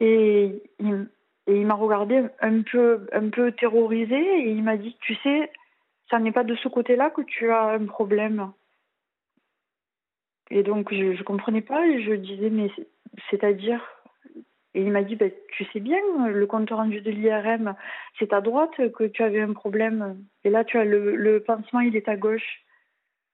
Et 0.00 0.62
il, 0.78 1.08
et 1.46 1.60
il 1.60 1.66
m'a 1.66 1.74
regardé 1.74 2.24
un 2.40 2.62
peu, 2.62 3.06
un 3.12 3.30
peu 3.30 3.52
terrorisé. 3.52 4.16
Et 4.16 4.50
il 4.50 4.62
m'a 4.62 4.76
dit, 4.76 4.96
tu 5.00 5.14
sais, 5.16 5.50
ça 6.10 6.18
n'est 6.18 6.32
pas 6.32 6.44
de 6.44 6.56
ce 6.56 6.68
côté-là 6.68 7.10
que 7.10 7.22
tu 7.22 7.50
as 7.50 7.68
un 7.68 7.86
problème. 7.86 8.52
Et 10.50 10.62
donc, 10.62 10.92
je 10.92 11.18
ne 11.18 11.22
comprenais 11.22 11.62
pas. 11.62 11.86
Et 11.86 12.02
je 12.02 12.12
disais, 12.12 12.50
mais 12.50 12.70
c'est-à-dire 13.30 13.82
Et 14.76 14.82
il 14.82 14.92
m'a 14.92 15.02
dit, 15.02 15.16
bah, 15.16 15.30
tu 15.52 15.64
sais 15.72 15.80
bien, 15.80 15.98
le 16.28 16.46
compte 16.46 16.68
rendu 16.68 17.00
de 17.00 17.10
l'IRM, 17.10 17.74
c'est 18.18 18.34
à 18.34 18.42
droite 18.42 18.76
que 18.92 19.04
tu 19.04 19.22
avais 19.22 19.40
un 19.40 19.54
problème. 19.54 20.22
Et 20.44 20.50
là, 20.50 20.64
tu 20.64 20.76
as 20.76 20.84
le, 20.84 21.42
pansement, 21.42 21.80
il 21.80 21.96
est 21.96 22.10
à 22.10 22.16
gauche. 22.16 22.60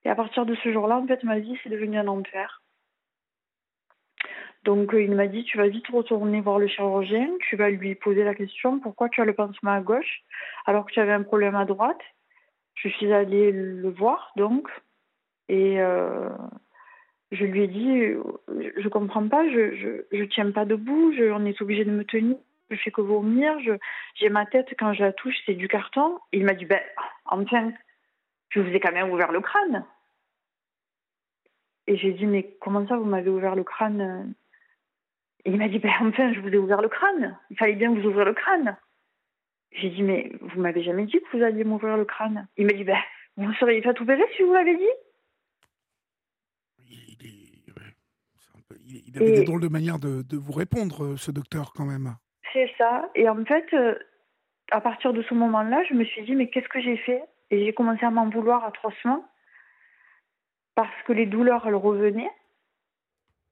Et 0.05 0.09
à 0.09 0.15
partir 0.15 0.45
de 0.45 0.55
ce 0.55 0.71
jour-là, 0.71 0.97
en 0.97 1.05
fait, 1.05 1.21
ma 1.23 1.39
vie, 1.39 1.59
c'est 1.61 1.69
devenu 1.69 1.97
un 1.97 2.07
enfer. 2.07 2.61
Donc, 4.63 4.93
euh, 4.93 5.03
il 5.03 5.11
m'a 5.11 5.27
dit, 5.27 5.43
tu 5.43 5.57
vas 5.57 5.67
vite 5.67 5.87
retourner 5.89 6.39
voir 6.39 6.59
le 6.59 6.67
chirurgien, 6.67 7.29
tu 7.49 7.57
vas 7.57 7.69
lui 7.69 7.93
poser 7.95 8.23
la 8.23 8.35
question, 8.35 8.79
pourquoi 8.79 9.09
tu 9.09 9.19
as 9.19 9.25
le 9.25 9.33
pansement 9.33 9.71
à 9.71 9.81
gauche 9.81 10.21
alors 10.65 10.85
que 10.85 10.93
tu 10.93 11.01
avais 11.01 11.11
un 11.11 11.23
problème 11.23 11.55
à 11.55 11.65
droite 11.65 12.01
Je 12.75 12.87
suis 12.87 13.11
allée 13.11 13.51
le 13.51 13.89
voir, 13.89 14.31
donc, 14.37 14.69
et 15.49 15.81
euh, 15.81 16.29
je 17.33 17.45
lui 17.45 17.63
ai 17.63 17.67
dit, 17.67 18.13
je 18.77 18.87
comprends 18.89 19.27
pas, 19.27 19.47
je, 19.49 20.03
je, 20.11 20.23
tiens 20.25 20.51
pas 20.51 20.65
debout, 20.65 21.13
je, 21.17 21.31
on 21.31 21.45
est 21.45 21.61
obligé 21.61 21.83
de 21.83 21.91
me 21.91 22.05
tenir, 22.05 22.37
je 22.69 22.75
fais 22.75 22.91
que 22.91 23.01
vomir, 23.01 23.57
j'ai 24.15 24.29
ma 24.29 24.45
tête, 24.45 24.73
quand 24.77 24.93
je 24.93 25.01
la 25.03 25.13
touche, 25.13 25.35
c'est 25.45 25.55
du 25.55 25.67
carton. 25.67 26.19
Il 26.31 26.45
m'a 26.45 26.53
dit, 26.53 26.65
ben, 26.65 26.79
enfin, 27.25 27.73
je 28.49 28.59
vous 28.59 28.69
ai 28.69 28.79
quand 28.79 28.91
même 28.91 29.09
ouvert 29.09 29.31
le 29.31 29.41
crâne. 29.41 29.85
Et 31.87 31.97
j'ai 31.97 32.13
dit, 32.13 32.25
mais 32.25 32.55
comment 32.61 32.87
ça, 32.87 32.97
vous 32.97 33.05
m'avez 33.05 33.29
ouvert 33.29 33.55
le 33.55 33.63
crâne 33.63 34.33
Et 35.43 35.51
il 35.51 35.57
m'a 35.57 35.67
dit, 35.67 35.79
ben 35.79 35.91
enfin, 36.01 36.33
je 36.33 36.39
vous 36.39 36.49
ai 36.49 36.57
ouvert 36.57 36.81
le 36.81 36.89
crâne. 36.89 37.37
Il 37.49 37.57
fallait 37.57 37.73
bien 37.73 37.93
vous 37.93 38.07
ouvrir 38.07 38.25
le 38.25 38.33
crâne. 38.33 38.77
J'ai 39.71 39.89
dit, 39.89 40.03
mais 40.03 40.31
vous 40.39 40.61
m'avez 40.61 40.83
jamais 40.83 41.05
dit 41.05 41.19
que 41.19 41.37
vous 41.37 41.43
alliez 41.43 41.63
m'ouvrir 41.63 41.97
le 41.97 42.05
crâne. 42.05 42.47
Il 42.57 42.67
m'a 42.67 42.73
dit, 42.73 42.83
ben, 42.83 42.99
vous 43.37 43.51
seriez 43.53 43.81
fait 43.81 43.99
opérer 43.99 44.23
si 44.37 44.43
vous 44.43 44.53
l'avez 44.53 44.77
dit. 44.77 44.83
Il, 46.89 47.25
est, 47.25 47.71
ouais, 47.71 47.93
peu, 48.69 48.75
il, 49.07 49.17
avait 49.17 49.29
Et... 49.29 49.39
des 49.39 49.43
drôles 49.43 49.61
de 49.61 49.67
manière 49.67 49.99
de, 49.99 50.21
de, 50.21 50.37
vous 50.37 50.53
répondre, 50.53 51.15
ce 51.17 51.31
docteur, 51.31 51.73
quand 51.75 51.85
même. 51.85 52.15
C'est 52.51 52.71
ça. 52.77 53.09
Et 53.15 53.27
en 53.27 53.43
fait, 53.45 53.65
à 54.71 54.81
partir 54.81 55.13
de 55.13 55.21
ce 55.23 55.33
moment-là, 55.33 55.83
je 55.89 55.93
me 55.93 56.03
suis 56.03 56.23
dit, 56.23 56.35
mais 56.35 56.49
qu'est-ce 56.49 56.69
que 56.69 56.81
j'ai 56.81 56.97
fait? 56.97 57.23
Et 57.51 57.65
j'ai 57.65 57.73
commencé 57.73 58.05
à 58.05 58.11
m'en 58.11 58.29
vouloir 58.29 58.63
atrocement 58.63 59.25
parce 60.75 61.03
que 61.05 61.13
les 61.13 61.25
douleurs, 61.25 61.67
elles 61.67 61.75
revenaient 61.75 62.31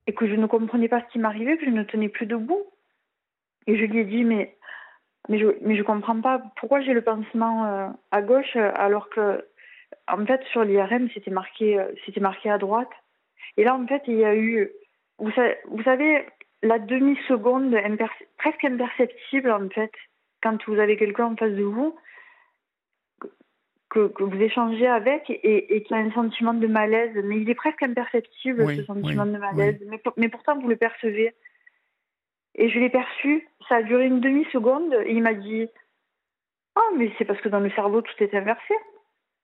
et 0.08 0.14
que 0.14 0.28
je 0.28 0.34
ne 0.34 0.48
comprenais 0.48 0.88
pas 0.88 1.02
ce 1.02 1.12
qui 1.12 1.20
m'arrivait, 1.20 1.58
que 1.58 1.66
je 1.66 1.70
ne 1.70 1.84
tenais 1.84 2.10
plus 2.10 2.26
debout. 2.26 2.64
Et 3.68 3.78
je 3.78 3.86
lui 3.86 4.00
ai 4.00 4.06
dit, 4.06 4.24
mais, 4.24 4.58
mais 5.30 5.38
je 5.38 5.48
mais 5.62 5.76
je 5.76 5.84
comprends 5.84 6.20
pas 6.20 6.42
pourquoi 6.56 6.82
j'ai 6.82 6.94
le 6.94 7.04
pansement 7.04 7.66
euh, 7.66 7.90
à 8.10 8.22
gauche 8.22 8.56
alors 8.56 9.10
que, 9.10 9.46
en 10.08 10.26
fait, 10.26 10.42
sur 10.52 10.64
l'IRM, 10.64 11.10
c'était 11.14 11.32
marqué, 11.32 11.80
euh, 11.80 11.92
c'était 12.06 12.20
marqué 12.20 12.50
à 12.50 12.58
droite. 12.58 12.90
Et 13.58 13.64
là, 13.64 13.76
en 13.76 13.86
fait, 13.86 14.02
il 14.08 14.16
y 14.16 14.26
a 14.26 14.36
eu, 14.36 14.72
vous 15.22 15.32
savez, 15.32 15.56
vous 15.68 15.84
savez 15.84 16.26
la 16.64 16.80
demi-seconde 16.80 17.74
imperce 17.76 18.24
presque 18.38 18.64
imperceptible, 18.66 19.52
en 19.52 19.70
fait, 19.70 19.92
quand 20.44 20.58
vous 20.68 20.80
avez 20.80 20.98
quelqu'un 20.98 21.26
en 21.26 21.36
face 21.36 21.54
de 21.54 21.64
vous, 21.64 21.96
que, 23.90 24.08
que, 24.08 24.24
vous 24.24 24.42
échangez 24.42 24.88
avec 24.88 25.30
et, 25.30 25.76
et 25.76 25.84
qui 25.84 25.94
a 25.94 25.98
un 25.98 26.12
sentiment 26.12 26.54
de 26.54 26.68
malaise. 26.68 27.16
Mais 27.24 27.38
il 27.38 27.50
est 27.50 27.56
presque 27.56 27.84
imperceptible, 27.84 28.64
oui, 28.64 28.78
ce 28.78 28.84
sentiment 28.84 29.24
oui, 29.24 29.34
de 29.34 29.38
malaise. 29.38 29.78
Oui. 29.82 29.88
Mais, 29.90 30.02
mais, 30.18 30.30
pourtant, 30.30 30.58
vous 30.60 30.70
le 30.70 30.78
percevez. 30.78 31.36
Et 32.56 32.70
je 32.70 32.80
l'ai 32.80 32.90
perçu. 32.90 33.48
Ça 33.68 33.76
a 33.76 33.84
duré 33.84 34.08
une 34.08 34.22
demi-seconde. 34.22 34.94
Et 35.06 35.12
il 35.12 35.22
m'a 35.22 35.34
dit 35.34 35.68
Ah, 36.76 36.82
oh, 36.84 36.96
mais 36.98 37.12
c'est 37.18 37.26
parce 37.26 37.42
que 37.42 37.50
dans 37.50 37.60
le 37.60 37.70
cerveau, 37.72 38.02
tout 38.02 38.14
est 38.20 38.34
inversé. 38.34 38.74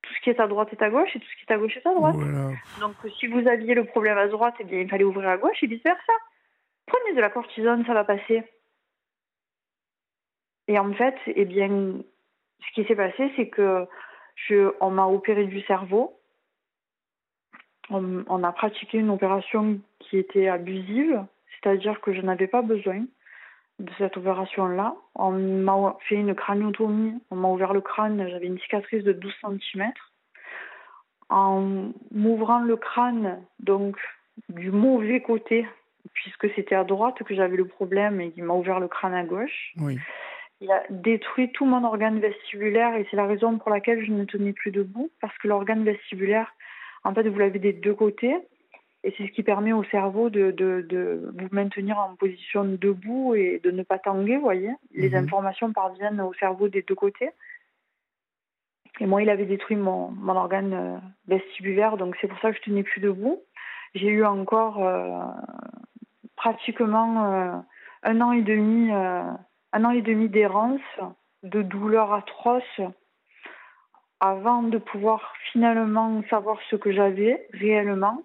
Tout 0.07 0.13
ce 0.13 0.21
qui 0.21 0.29
est 0.29 0.39
à 0.39 0.47
droite 0.47 0.69
est 0.71 0.81
à 0.81 0.89
gauche 0.89 1.13
et 1.15 1.19
tout 1.19 1.27
ce 1.27 1.35
qui 1.35 1.45
est 1.49 1.53
à 1.53 1.57
gauche 1.57 1.75
est 1.75 1.85
à 1.85 1.93
droite. 1.93 2.15
Voilà. 2.15 2.51
Donc, 2.79 2.95
si 3.19 3.27
vous 3.27 3.45
aviez 3.47 3.75
le 3.75 3.83
problème 3.83 4.17
à 4.17 4.27
droite, 4.27 4.55
eh 4.59 4.63
bien, 4.63 4.79
il 4.79 4.89
fallait 4.89 5.03
ouvrir 5.03 5.27
à 5.27 5.37
gauche 5.37 5.61
et 5.61 5.67
vice-versa. 5.67 6.13
Prenez 6.85 7.15
de 7.15 7.21
la 7.21 7.29
cortisone, 7.29 7.85
ça 7.85 7.93
va 7.93 8.05
passer. 8.05 8.43
Et 10.69 10.79
en 10.79 10.93
fait, 10.93 11.15
eh 11.27 11.45
bien, 11.45 11.69
ce 11.69 12.73
qui 12.73 12.85
s'est 12.85 12.95
passé, 12.95 13.31
c'est 13.35 13.49
que 13.49 13.85
je, 14.35 14.71
on 14.79 14.91
m'a 14.91 15.07
opéré 15.07 15.45
du 15.45 15.61
cerveau. 15.61 16.17
On, 17.89 18.23
on, 18.27 18.43
a 18.43 18.51
pratiqué 18.51 18.97
une 18.97 19.09
opération 19.09 19.79
qui 19.99 20.17
était 20.17 20.47
abusive, 20.47 21.25
c'est-à-dire 21.55 21.99
que 22.01 22.13
je 22.13 22.21
n'avais 22.21 22.47
pas 22.47 22.61
besoin 22.61 23.05
de 23.79 23.91
cette 23.97 24.17
opération-là. 24.17 24.95
On 25.15 25.31
m'a 25.31 25.97
fait 26.07 26.15
une 26.15 26.33
craniotomie, 26.33 27.21
on 27.31 27.35
m'a 27.35 27.49
ouvert 27.49 27.73
le 27.73 27.81
crâne, 27.81 28.27
j'avais 28.29 28.47
une 28.47 28.59
cicatrice 28.59 29.03
de 29.03 29.13
12 29.13 29.33
cm. 29.41 29.91
En 31.29 31.91
m'ouvrant 32.11 32.59
le 32.59 32.77
crâne, 32.77 33.41
donc 33.59 33.97
du 34.49 34.71
mauvais 34.71 35.21
côté, 35.21 35.67
puisque 36.13 36.49
c'était 36.55 36.75
à 36.75 36.83
droite 36.83 37.21
que 37.23 37.35
j'avais 37.35 37.57
le 37.57 37.67
problème 37.67 38.21
et 38.21 38.31
qu'il 38.31 38.43
m'a 38.43 38.53
ouvert 38.53 38.79
le 38.79 38.87
crâne 38.87 39.13
à 39.13 39.23
gauche. 39.23 39.73
Oui. 39.77 39.99
Il 40.61 40.71
a 40.71 40.81
détruit 40.89 41.51
tout 41.51 41.65
mon 41.65 41.83
organe 41.83 42.19
vestibulaire 42.19 42.95
et 42.95 43.05
c'est 43.11 43.17
la 43.17 43.27
raison 43.27 43.57
pour 43.59 43.69
laquelle 43.69 44.03
je 44.03 44.11
ne 44.11 44.25
tenais 44.25 44.53
plus 44.53 44.71
debout 44.71 45.11
parce 45.21 45.37
que 45.37 45.47
l'organe 45.47 45.83
vestibulaire, 45.83 46.51
en 47.03 47.13
fait, 47.13 47.27
vous 47.27 47.37
l'avez 47.37 47.59
des 47.59 47.73
deux 47.73 47.93
côtés 47.93 48.35
et 49.07 49.13
c'est 49.17 49.25
ce 49.25 49.31
qui 49.31 49.41
permet 49.41 49.71
au 49.71 49.85
cerveau 49.85 50.29
de, 50.29 50.51
de, 50.51 50.85
de, 50.89 51.31
vous 51.33 51.47
maintenir 51.51 51.97
en 51.97 52.17
position 52.17 52.65
debout 52.65 53.35
et 53.35 53.61
de 53.63 53.71
ne 53.71 53.83
pas 53.83 53.99
tanguer, 53.99 54.35
vous 54.35 54.43
voyez. 54.43 54.71
Les 54.93 55.11
mmh. 55.11 55.15
informations 55.15 55.71
parviennent 55.71 56.19
au 56.19 56.33
cerveau 56.33 56.67
des 56.67 56.81
deux 56.81 56.93
côtés. 56.93 57.29
Et 58.99 59.05
moi, 59.05 59.21
il 59.21 59.29
avait 59.29 59.45
détruit 59.45 59.77
mon, 59.77 60.09
mon 60.09 60.35
organe 60.35 61.01
vestibulaire, 61.25 61.95
donc 61.95 62.17
c'est 62.19 62.27
pour 62.27 62.37
ça 62.39 62.51
que 62.51 62.57
je 62.57 62.63
tenais 62.63 62.83
plus 62.83 62.99
debout. 62.99 63.41
J'ai 63.95 64.09
eu 64.09 64.25
encore 64.25 64.85
euh, 64.85 65.23
pratiquement 66.35 67.33
euh, 67.33 67.55
un 68.03 68.19
an 68.19 68.33
et 68.33 68.41
demi. 68.41 68.91
Euh, 68.91 69.23
un 69.71 69.85
an 69.85 69.91
et 69.91 70.01
demi 70.01 70.27
d'errance, 70.27 70.81
de 71.43 71.61
douleurs 71.61 72.11
atroces, 72.11 72.81
avant 74.19 74.63
de 74.63 74.77
pouvoir 74.77 75.33
finalement 75.53 76.21
savoir 76.29 76.57
ce 76.69 76.75
que 76.75 76.91
j'avais 76.91 77.47
réellement. 77.53 78.23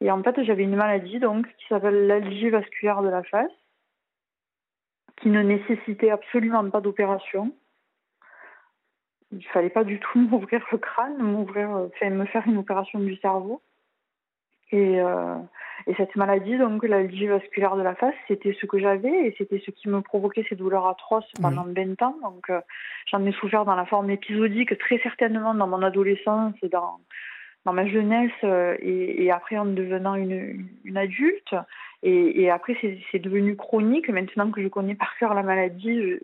Et 0.00 0.10
en 0.10 0.22
fait, 0.22 0.42
j'avais 0.44 0.64
une 0.64 0.76
maladie 0.76 1.18
donc 1.18 1.46
qui 1.56 1.66
s'appelle 1.68 2.06
l'algie 2.06 2.50
vasculaire 2.50 3.02
de 3.02 3.08
la 3.08 3.22
face, 3.22 3.50
qui 5.18 5.30
ne 5.30 5.42
nécessitait 5.42 6.10
absolument 6.10 6.68
pas 6.70 6.80
d'opération. 6.80 7.54
Il 9.32 9.44
fallait 9.46 9.70
pas 9.70 9.84
du 9.84 9.98
tout 9.98 10.18
m'ouvrir 10.30 10.64
le 10.70 10.78
crâne, 10.78 11.18
m'ouvrir, 11.18 11.70
enfin, 11.70 12.10
me 12.10 12.26
faire 12.26 12.46
une 12.46 12.58
opération 12.58 12.98
du 12.98 13.16
cerveau. 13.16 13.62
Et, 14.72 15.00
euh, 15.00 15.36
et 15.86 15.94
cette 15.94 16.16
maladie, 16.16 16.58
donc 16.58 16.82
l'algie 16.84 17.28
vasculaire 17.28 17.76
de 17.76 17.82
la 17.82 17.94
face, 17.94 18.14
c'était 18.26 18.56
ce 18.60 18.66
que 18.66 18.80
j'avais 18.80 19.28
et 19.28 19.34
c'était 19.38 19.62
ce 19.64 19.70
qui 19.70 19.88
me 19.88 20.00
provoquait 20.00 20.44
ces 20.48 20.56
douleurs 20.56 20.86
atroces 20.86 21.30
pendant 21.40 21.64
oui. 21.64 21.74
20 21.74 22.02
ans. 22.02 22.16
Donc 22.22 22.50
euh, 22.50 22.60
j'en 23.06 23.24
ai 23.24 23.32
souffert 23.32 23.64
dans 23.64 23.76
la 23.76 23.86
forme 23.86 24.10
épisodique, 24.10 24.76
très 24.78 24.98
certainement 24.98 25.54
dans 25.54 25.68
mon 25.68 25.82
adolescence 25.82 26.54
et 26.62 26.68
dans, 26.68 26.98
dans 27.66 27.72
ma 27.72 27.86
jeunesse 27.86 28.30
et, 28.80 29.30
après 29.30 29.58
en 29.58 29.66
devenant 29.66 30.14
une, 30.14 30.96
adulte. 30.96 31.54
Et, 32.02 32.48
après, 32.48 32.76
c'est 33.10 33.18
devenu 33.18 33.56
chronique. 33.56 34.08
Maintenant 34.08 34.50
que 34.52 34.62
je 34.62 34.68
connais 34.68 34.94
par 34.94 35.16
cœur 35.18 35.34
la 35.34 35.42
maladie, 35.42 36.14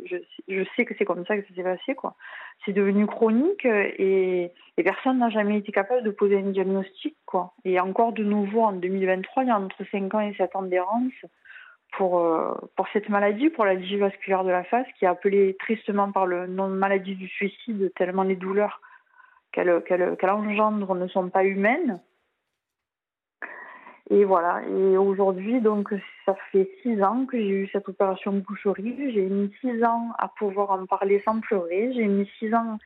je, 0.48 0.64
sais 0.76 0.84
que 0.84 0.94
c'est 0.96 1.04
comme 1.04 1.26
ça 1.26 1.36
que 1.36 1.46
ça 1.48 1.54
s'est 1.54 1.62
passé. 1.64 1.96
C'est 2.64 2.72
devenu 2.72 3.06
chronique 3.06 3.64
et, 3.64 4.52
et 4.76 4.82
personne 4.82 5.18
n'a 5.18 5.30
jamais 5.30 5.58
été 5.58 5.72
capable 5.72 6.04
de 6.04 6.10
poser 6.10 6.38
un 6.38 6.50
diagnostic. 6.50 7.16
quoi. 7.26 7.52
Et 7.64 7.80
encore 7.80 8.12
de 8.12 8.22
nouveau, 8.22 8.62
en 8.62 8.72
2023, 8.72 9.42
il 9.42 9.48
y 9.48 9.50
a 9.50 9.58
entre 9.58 9.84
5 9.90 10.14
ans 10.14 10.20
et 10.20 10.34
7 10.34 10.54
ans 10.54 10.62
d'errance 10.62 11.12
pour, 11.92 12.20
euh, 12.20 12.54
pour 12.76 12.86
cette 12.92 13.08
maladie, 13.08 13.50
pour 13.50 13.64
la 13.64 13.76
disease 13.76 14.00
vasculaire 14.00 14.44
de 14.44 14.50
la 14.50 14.64
face, 14.64 14.86
qui 14.98 15.04
est 15.04 15.08
appelée 15.08 15.56
tristement 15.58 16.10
par 16.12 16.26
le 16.26 16.46
nom 16.46 16.68
de 16.68 16.74
maladie 16.74 17.16
du 17.16 17.28
suicide, 17.28 17.92
tellement 17.96 18.22
les 18.22 18.36
douleurs 18.36 18.80
qu'elle 19.52 19.82
qu'elle 19.84 20.30
engendre 20.30 20.94
ne 20.94 21.06
sont 21.08 21.28
pas 21.28 21.44
humaines. 21.44 22.00
Et 24.10 24.24
voilà. 24.24 24.62
Et 24.68 24.96
aujourd'hui, 24.96 25.60
donc, 25.60 25.88
ça 26.26 26.36
fait 26.50 26.70
six 26.82 27.02
ans 27.02 27.24
que 27.24 27.38
j'ai 27.38 27.48
eu 27.48 27.68
cette 27.72 27.88
opération 27.88 28.32
boucherie. 28.32 29.12
J'ai 29.12 29.26
mis 29.26 29.50
six 29.60 29.82
ans 29.84 30.12
à 30.18 30.28
pouvoir 30.28 30.70
en 30.72 30.84
parler 30.86 31.22
sans 31.24 31.40
pleurer. 31.40 31.92
J'ai 31.94 32.06
mis 32.06 32.28
six 32.38 32.52
ans 32.52 32.78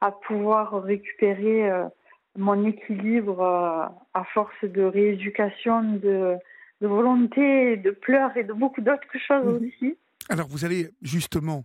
à 0.00 0.10
pouvoir 0.10 0.82
récupérer 0.82 1.70
euh, 1.70 1.84
mon 2.36 2.66
équilibre 2.66 3.40
euh, 3.40 3.86
à 4.14 4.24
force 4.34 4.64
de 4.64 4.82
rééducation, 4.82 5.82
de, 5.94 6.36
de 6.80 6.86
volonté, 6.86 7.76
de 7.76 7.90
pleurs 7.92 8.36
et 8.36 8.42
de 8.42 8.52
beaucoup 8.52 8.80
d'autres 8.80 9.18
choses 9.24 9.60
mhm. 9.60 9.68
aussi. 9.68 9.96
Alors 10.28 10.48
vous 10.48 10.64
allez 10.64 10.90
justement, 11.02 11.64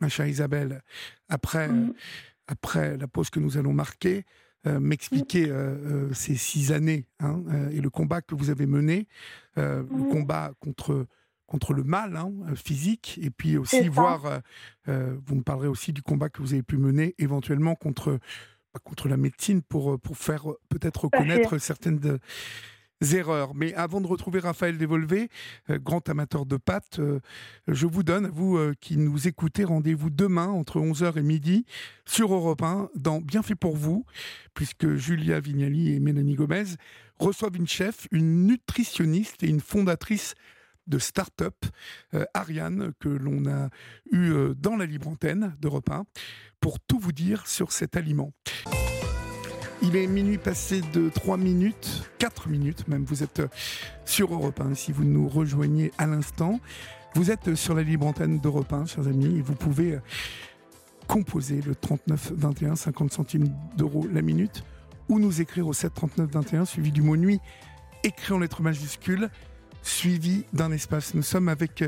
ma 0.00 0.08
chère 0.08 0.26
Isabelle, 0.26 0.80
après, 1.28 1.68
mhm. 1.68 1.92
Après 2.48 2.96
la 2.96 3.06
pause 3.06 3.30
que 3.30 3.38
nous 3.38 3.56
allons 3.56 3.72
marquer, 3.72 4.24
euh, 4.66 4.80
m'expliquer 4.80 5.48
euh, 5.48 6.08
euh, 6.08 6.12
ces 6.12 6.34
six 6.34 6.72
années 6.72 7.06
hein, 7.20 7.44
et 7.70 7.80
le 7.80 7.90
combat 7.90 8.22
que 8.22 8.34
vous 8.34 8.50
avez 8.50 8.66
mené, 8.66 9.06
le 9.56 10.10
combat 10.10 10.52
contre 10.58 11.06
contre 11.46 11.72
le 11.72 11.82
mal 11.82 12.14
hein, 12.16 12.30
physique, 12.54 13.18
et 13.22 13.30
puis 13.30 13.56
aussi 13.56 13.88
voir, 13.88 14.42
vous 14.86 15.34
me 15.34 15.42
parlerez 15.42 15.68
aussi 15.68 15.94
du 15.94 16.02
combat 16.02 16.28
que 16.28 16.42
vous 16.42 16.52
avez 16.52 16.62
pu 16.62 16.76
mener 16.76 17.14
éventuellement 17.18 17.74
contre, 17.74 18.18
bah, 18.74 18.80
contre 18.84 19.08
la 19.08 19.16
médecine 19.16 19.62
pour, 19.62 19.98
pour 19.98 20.18
faire 20.18 20.44
peut-être 20.68 21.04
reconnaître 21.04 21.56
certaines 21.56 21.98
de, 21.98 22.18
erreurs. 23.12 23.54
Mais 23.54 23.74
avant 23.74 24.00
de 24.00 24.06
retrouver 24.06 24.40
Raphaël 24.40 24.78
Dévolvé, 24.78 25.28
euh, 25.70 25.78
grand 25.78 26.08
amateur 26.08 26.46
de 26.46 26.56
pâtes, 26.56 26.98
euh, 26.98 27.20
je 27.66 27.86
vous 27.86 28.02
donne, 28.02 28.28
vous 28.28 28.56
euh, 28.56 28.74
qui 28.80 28.96
nous 28.96 29.28
écoutez, 29.28 29.64
rendez-vous 29.64 30.10
demain 30.10 30.48
entre 30.48 30.80
11h 30.80 31.18
et 31.18 31.22
midi 31.22 31.64
sur 32.06 32.32
Europe 32.32 32.62
1 32.62 32.90
dans 32.94 33.20
Bien 33.20 33.42
fait 33.42 33.54
pour 33.54 33.76
vous, 33.76 34.04
puisque 34.54 34.94
Julia 34.94 35.40
Vignali 35.40 35.92
et 35.94 36.00
Mélanie 36.00 36.34
Gomez 36.34 36.64
reçoivent 37.18 37.56
une 37.56 37.68
chef, 37.68 38.06
une 38.10 38.46
nutritionniste 38.46 39.42
et 39.42 39.48
une 39.48 39.60
fondatrice 39.60 40.34
de 40.86 40.98
start-up, 40.98 41.66
Ariane, 42.32 42.92
que 42.98 43.10
l'on 43.10 43.46
a 43.46 43.68
eu 44.10 44.32
dans 44.56 44.74
la 44.74 44.86
libre 44.86 45.08
antenne 45.08 45.54
d'Europe 45.60 45.90
1, 45.90 46.06
pour 46.60 46.80
tout 46.80 46.98
vous 46.98 47.12
dire 47.12 47.46
sur 47.46 47.72
cet 47.72 47.94
aliment. 47.94 48.32
Il 49.82 49.96
est 49.96 50.06
minuit 50.06 50.38
passé 50.38 50.80
de 50.92 51.08
3 51.08 51.36
minutes, 51.36 52.10
4 52.18 52.48
minutes 52.48 52.88
même. 52.88 53.04
Vous 53.04 53.22
êtes 53.22 53.42
sur 54.04 54.32
Europe 54.34 54.60
1 54.60 54.74
si 54.74 54.92
vous 54.92 55.04
nous 55.04 55.28
rejoignez 55.28 55.92
à 55.98 56.06
l'instant. 56.06 56.60
Vous 57.14 57.30
êtes 57.30 57.54
sur 57.54 57.74
la 57.74 57.82
libre 57.82 58.06
antenne 58.06 58.40
d'Europe 58.40 58.72
1, 58.72 58.86
chers 58.86 59.06
amis, 59.06 59.38
et 59.38 59.40
vous 59.40 59.54
pouvez 59.54 59.98
composer 61.06 61.60
le 61.62 61.74
39 61.74 62.32
21 62.34 62.76
50 62.76 63.12
centimes 63.12 63.48
d'euros 63.76 64.06
la 64.12 64.20
minute 64.20 64.62
ou 65.08 65.18
nous 65.18 65.40
écrire 65.40 65.66
au 65.66 65.72
7 65.72 65.94
39 65.94 66.30
21 66.30 66.64
suivi 66.66 66.92
du 66.92 67.00
mot 67.00 67.16
nuit 67.16 67.40
écrit 68.04 68.34
en 68.34 68.38
lettres 68.38 68.62
majuscules 68.62 69.30
suivi 69.82 70.44
d'un 70.52 70.70
espace. 70.72 71.14
Nous 71.14 71.22
sommes 71.22 71.48
avec 71.48 71.84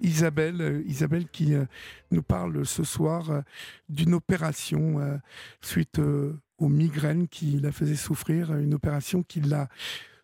Isabelle, 0.00 0.84
Isabelle 0.86 1.26
qui 1.26 1.54
euh, 1.54 1.64
nous 2.10 2.22
parle 2.22 2.64
ce 2.64 2.84
soir 2.84 3.42
d'une 3.88 4.14
opération 4.14 5.00
euh, 5.00 5.16
suite 5.60 5.98
euh, 5.98 6.38
aux 6.60 6.68
migraines 6.68 7.26
qui 7.26 7.58
la 7.58 7.72
faisaient 7.72 7.96
souffrir, 7.96 8.54
une 8.54 8.74
opération 8.74 9.22
qui 9.22 9.40
l'a 9.40 9.68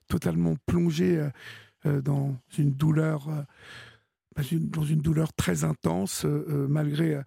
totalement 0.07 0.55
plongée 0.67 1.19
euh, 1.19 1.31
euh, 1.87 2.01
dans 2.01 2.37
une 2.59 2.73
douleur, 2.73 3.29
euh, 3.29 3.43
dans 4.61 4.85
une 4.85 5.01
douleur 5.01 5.33
très 5.33 5.65
intense, 5.65 6.27
malgré 6.69 7.19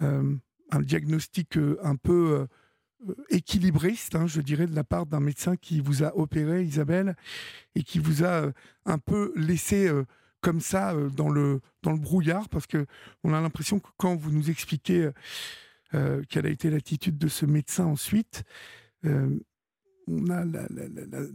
un 0.00 0.80
diagnostic 0.80 1.56
un 1.80 1.94
peu 1.94 2.48
équilibriste, 3.28 4.16
hein, 4.16 4.26
je 4.26 4.40
dirais, 4.40 4.66
de 4.66 4.74
la 4.74 4.82
part 4.82 5.06
d'un 5.06 5.20
médecin 5.20 5.54
qui 5.54 5.80
vous 5.80 6.02
a 6.02 6.16
opéré, 6.18 6.64
Isabelle, 6.64 7.14
et 7.76 7.84
qui 7.84 8.00
vous 8.00 8.24
a 8.24 8.50
un 8.84 8.98
peu 8.98 9.32
laissé 9.36 9.88
comme 10.40 10.60
ça 10.60 10.92
dans 11.16 11.28
le 11.28 11.60
dans 11.82 11.92
le 11.92 12.00
brouillard, 12.00 12.48
parce 12.48 12.66
que 12.66 12.84
on 13.22 13.32
a 13.32 13.40
l'impression 13.40 13.78
que 13.78 13.88
quand 13.96 14.16
vous 14.16 14.32
nous 14.32 14.50
expliquez 14.50 15.08
euh, 15.94 16.22
quelle 16.28 16.46
a 16.46 16.50
été 16.50 16.70
l'attitude 16.70 17.18
de 17.18 17.28
ce 17.28 17.46
médecin 17.46 17.86
ensuite, 17.86 18.44
euh, 19.04 19.38
on 20.08 20.30
a 20.30 20.44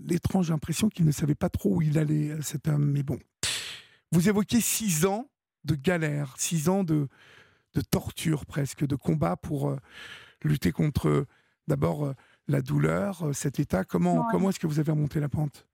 l'étrange 0.06 0.52
impression 0.52 0.90
qu'il 0.90 1.06
ne 1.06 1.12
savait 1.12 1.36
pas 1.36 1.50
trop 1.50 1.76
où 1.76 1.82
il 1.82 1.98
allait, 1.98 2.32
euh, 2.32 2.42
cet 2.42 2.68
homme. 2.68 2.92
Mais 2.92 3.04
bon, 3.04 3.20
vous 4.12 4.30
évoquez 4.30 4.62
six 4.62 5.06
ans 5.06 5.28
de 5.64 5.76
galère, 5.76 6.34
six 6.38 6.70
ans 6.70 6.84
de, 6.84 7.08
de 7.74 7.82
torture 7.82 8.46
presque, 8.46 8.86
de 8.86 8.96
combat 8.96 9.36
pour 9.36 9.76
lutter 10.44 10.72
contre 10.72 11.26
d'abord 11.68 12.14
la 12.48 12.62
douleur, 12.62 13.34
cet 13.34 13.60
état. 13.60 13.84
Comment, 13.84 14.28
comment 14.30 14.50
est-ce 14.50 14.60
que 14.60 14.68
vous 14.68 14.80
avez 14.80 14.92
remonté 14.92 15.20
la 15.20 15.30
pente? 15.30 15.66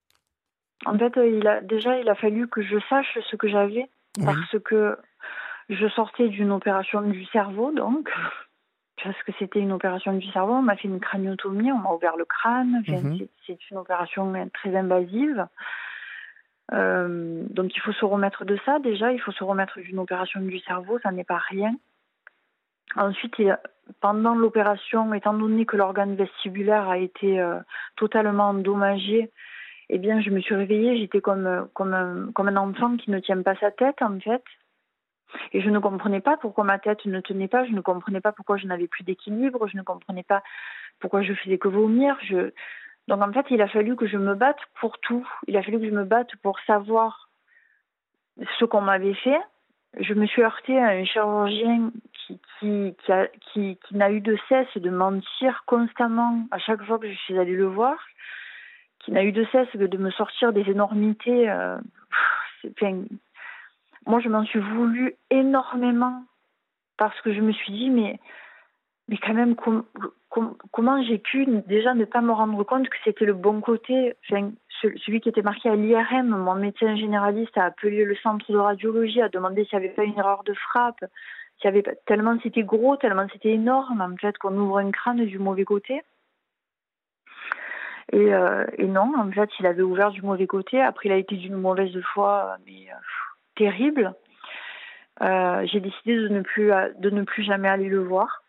En 0.85 0.97
fait, 0.97 1.13
il 1.17 1.45
a, 1.45 1.61
déjà, 1.61 1.99
il 1.99 2.09
a 2.09 2.15
fallu 2.15 2.47
que 2.47 2.61
je 2.61 2.77
sache 2.89 3.17
ce 3.29 3.35
que 3.35 3.49
j'avais, 3.49 3.89
parce 4.23 4.57
que 4.63 4.97
je 5.69 5.87
sortais 5.89 6.29
d'une 6.29 6.51
opération 6.51 7.01
du 7.01 7.25
cerveau, 7.25 7.71
donc 7.73 8.09
parce 9.03 9.21
que 9.23 9.31
c'était 9.39 9.59
une 9.59 9.71
opération 9.71 10.13
du 10.13 10.25
cerveau. 10.31 10.53
On 10.53 10.61
m'a 10.61 10.75
fait 10.75 10.87
une 10.87 10.99
craniotomie, 10.99 11.71
on 11.71 11.79
m'a 11.79 11.91
ouvert 11.91 12.17
le 12.17 12.25
crâne. 12.25 12.83
Mhm. 12.87 13.27
C'est 13.47 13.57
une 13.71 13.77
opération 13.77 14.33
très 14.53 14.75
invasive. 14.75 15.47
Euh, 16.73 17.43
donc 17.49 17.75
il 17.75 17.79
faut 17.81 17.91
se 17.91 18.05
remettre 18.05 18.45
de 18.45 18.57
ça 18.65 18.79
déjà, 18.79 19.11
il 19.11 19.19
faut 19.19 19.33
se 19.33 19.43
remettre 19.43 19.79
d'une 19.81 19.99
opération 19.99 20.39
du 20.39 20.57
cerveau, 20.59 20.99
ça 20.99 21.11
n'est 21.11 21.25
pas 21.25 21.41
rien. 21.49 21.75
Ensuite, 22.95 23.35
pendant 23.99 24.35
l'opération, 24.35 25.13
étant 25.13 25.33
donné 25.33 25.65
que 25.65 25.75
l'organe 25.75 26.15
vestibulaire 26.15 26.89
a 26.89 26.97
été 26.97 27.39
euh, 27.39 27.59
totalement 27.95 28.49
endommagé, 28.49 29.31
eh 29.89 29.97
bien, 29.97 30.21
je 30.21 30.29
me 30.29 30.39
suis 30.39 30.55
réveillée, 30.55 30.97
j'étais 30.97 31.19
comme, 31.19 31.67
comme, 31.73 32.31
comme 32.33 32.47
un 32.47 32.55
enfant 32.55 32.95
qui 32.95 33.11
ne 33.11 33.19
tient 33.19 33.41
pas 33.41 33.55
sa 33.55 33.71
tête, 33.71 34.01
en 34.01 34.17
fait. 34.19 34.43
Et 35.53 35.61
je 35.61 35.69
ne 35.69 35.79
comprenais 35.79 36.21
pas 36.21 36.37
pourquoi 36.37 36.63
ma 36.63 36.79
tête 36.79 37.05
ne 37.05 37.19
tenait 37.19 37.47
pas, 37.47 37.65
je 37.65 37.71
ne 37.71 37.81
comprenais 37.81 38.21
pas 38.21 38.31
pourquoi 38.31 38.57
je 38.57 38.67
n'avais 38.67 38.87
plus 38.87 39.03
d'équilibre, 39.03 39.67
je 39.67 39.77
ne 39.77 39.83
comprenais 39.83 40.23
pas 40.23 40.43
pourquoi 40.99 41.21
je 41.21 41.33
faisais 41.33 41.57
que 41.57 41.67
vomir. 41.67 42.17
Donc 43.07 43.21
en 43.21 43.31
fait, 43.33 43.45
il 43.49 43.61
a 43.61 43.67
fallu 43.67 43.95
que 43.95 44.07
je 44.07 44.17
me 44.17 44.35
batte 44.35 44.59
pour 44.79 44.99
tout. 44.99 45.27
Il 45.47 45.57
a 45.57 45.63
fallu 45.63 45.79
que 45.79 45.85
je 45.85 45.91
me 45.91 46.05
batte 46.05 46.35
pour 46.41 46.59
savoir 46.61 47.29
ce 48.59 48.65
qu'on 48.65 48.81
m'avait 48.81 49.15
fait. 49.15 49.39
Je 49.99 50.13
me 50.13 50.25
suis 50.25 50.41
heurtée 50.41 50.79
à 50.79 50.89
un 50.89 51.03
chirurgien 51.03 51.91
qui, 52.59 52.95
n'a 53.91 54.11
eu 54.11 54.21
de 54.21 54.37
cesse 54.47 54.77
de 54.77 54.89
mentir 54.89 55.63
constamment 55.65 56.45
à 56.51 56.59
chaque 56.59 56.83
fois 56.83 56.97
que 56.97 57.09
je 57.09 57.17
suis 57.17 57.37
allée 57.37 57.55
le 57.55 57.65
voir, 57.65 57.97
qui 58.99 59.11
n'a 59.11 59.23
eu 59.23 59.33
de 59.33 59.45
cesse 59.51 59.75
de 59.75 59.97
me 59.97 60.11
sortir 60.11 60.53
des 60.53 60.69
énormités. 60.69 61.49
Euh, 61.49 61.77
moi, 64.05 64.19
je 64.19 64.29
m'en 64.29 64.43
suis 64.45 64.59
voulu 64.59 65.15
énormément 65.29 66.23
parce 66.97 67.19
que 67.21 67.33
je 67.33 67.41
me 67.41 67.51
suis 67.51 67.71
dit, 67.71 67.89
mais, 67.89 68.19
mais 69.07 69.17
quand 69.17 69.33
même, 69.33 69.55
comment 69.55 71.03
j'ai 71.03 71.17
pu 71.17 71.45
déjà 71.67 71.93
ne 71.93 72.05
pas 72.05 72.21
me 72.21 72.31
rendre 72.31 72.63
compte 72.63 72.89
que 72.89 72.97
c'était 73.03 73.25
le 73.25 73.33
bon 73.33 73.61
côté? 73.61 74.15
Celui 74.81 75.21
qui 75.21 75.29
était 75.29 75.41
marqué 75.41 75.69
à 75.69 75.75
l'IRM, 75.75 76.29
mon 76.29 76.55
médecin 76.55 76.95
généraliste 76.95 77.57
a 77.57 77.65
appelé 77.65 78.05
le 78.05 78.15
centre 78.15 78.51
de 78.51 78.57
radiologie, 78.57 79.21
a 79.21 79.29
demandé 79.29 79.65
s'il 79.65 79.79
n'y 79.79 79.85
avait 79.85 79.93
pas 79.93 80.03
une 80.03 80.17
erreur 80.17 80.43
de 80.43 80.53
frappe, 80.53 81.03
s'il 81.59 81.67
avait 81.67 81.83
pas, 81.83 81.95
tellement 82.05 82.37
c'était 82.41 82.63
gros, 82.63 82.97
tellement 82.97 83.27
c'était 83.31 83.51
énorme, 83.51 84.01
en 84.01 84.15
fait, 84.17 84.37
qu'on 84.37 84.55
ouvre 84.57 84.79
un 84.79 84.91
crâne 84.91 85.25
du 85.25 85.37
mauvais 85.37 85.65
côté. 85.65 86.01
Et, 88.11 88.33
euh, 88.33 88.65
non, 88.79 89.13
en 89.17 89.31
fait, 89.31 89.49
il 89.59 89.65
avait 89.65 89.83
ouvert 89.83 90.11
du 90.11 90.21
mauvais 90.21 90.47
côté. 90.47 90.81
Après, 90.81 91.07
il 91.07 91.11
a 91.11 91.17
été 91.17 91.35
d'une 91.37 91.55
mauvaise 91.55 91.97
foi, 92.13 92.57
mais 92.65 92.91
euh, 92.91 92.95
terrible. 93.55 94.13
Euh, 95.21 95.65
j'ai 95.67 95.79
décidé 95.79 96.15
de 96.15 96.27
ne 96.29 96.41
plus 96.41 96.71
de 96.97 97.09
ne 97.09 97.23
plus 97.23 97.43
jamais 97.43 97.69
aller 97.69 97.89
le 97.89 98.03
voir. 98.03 98.43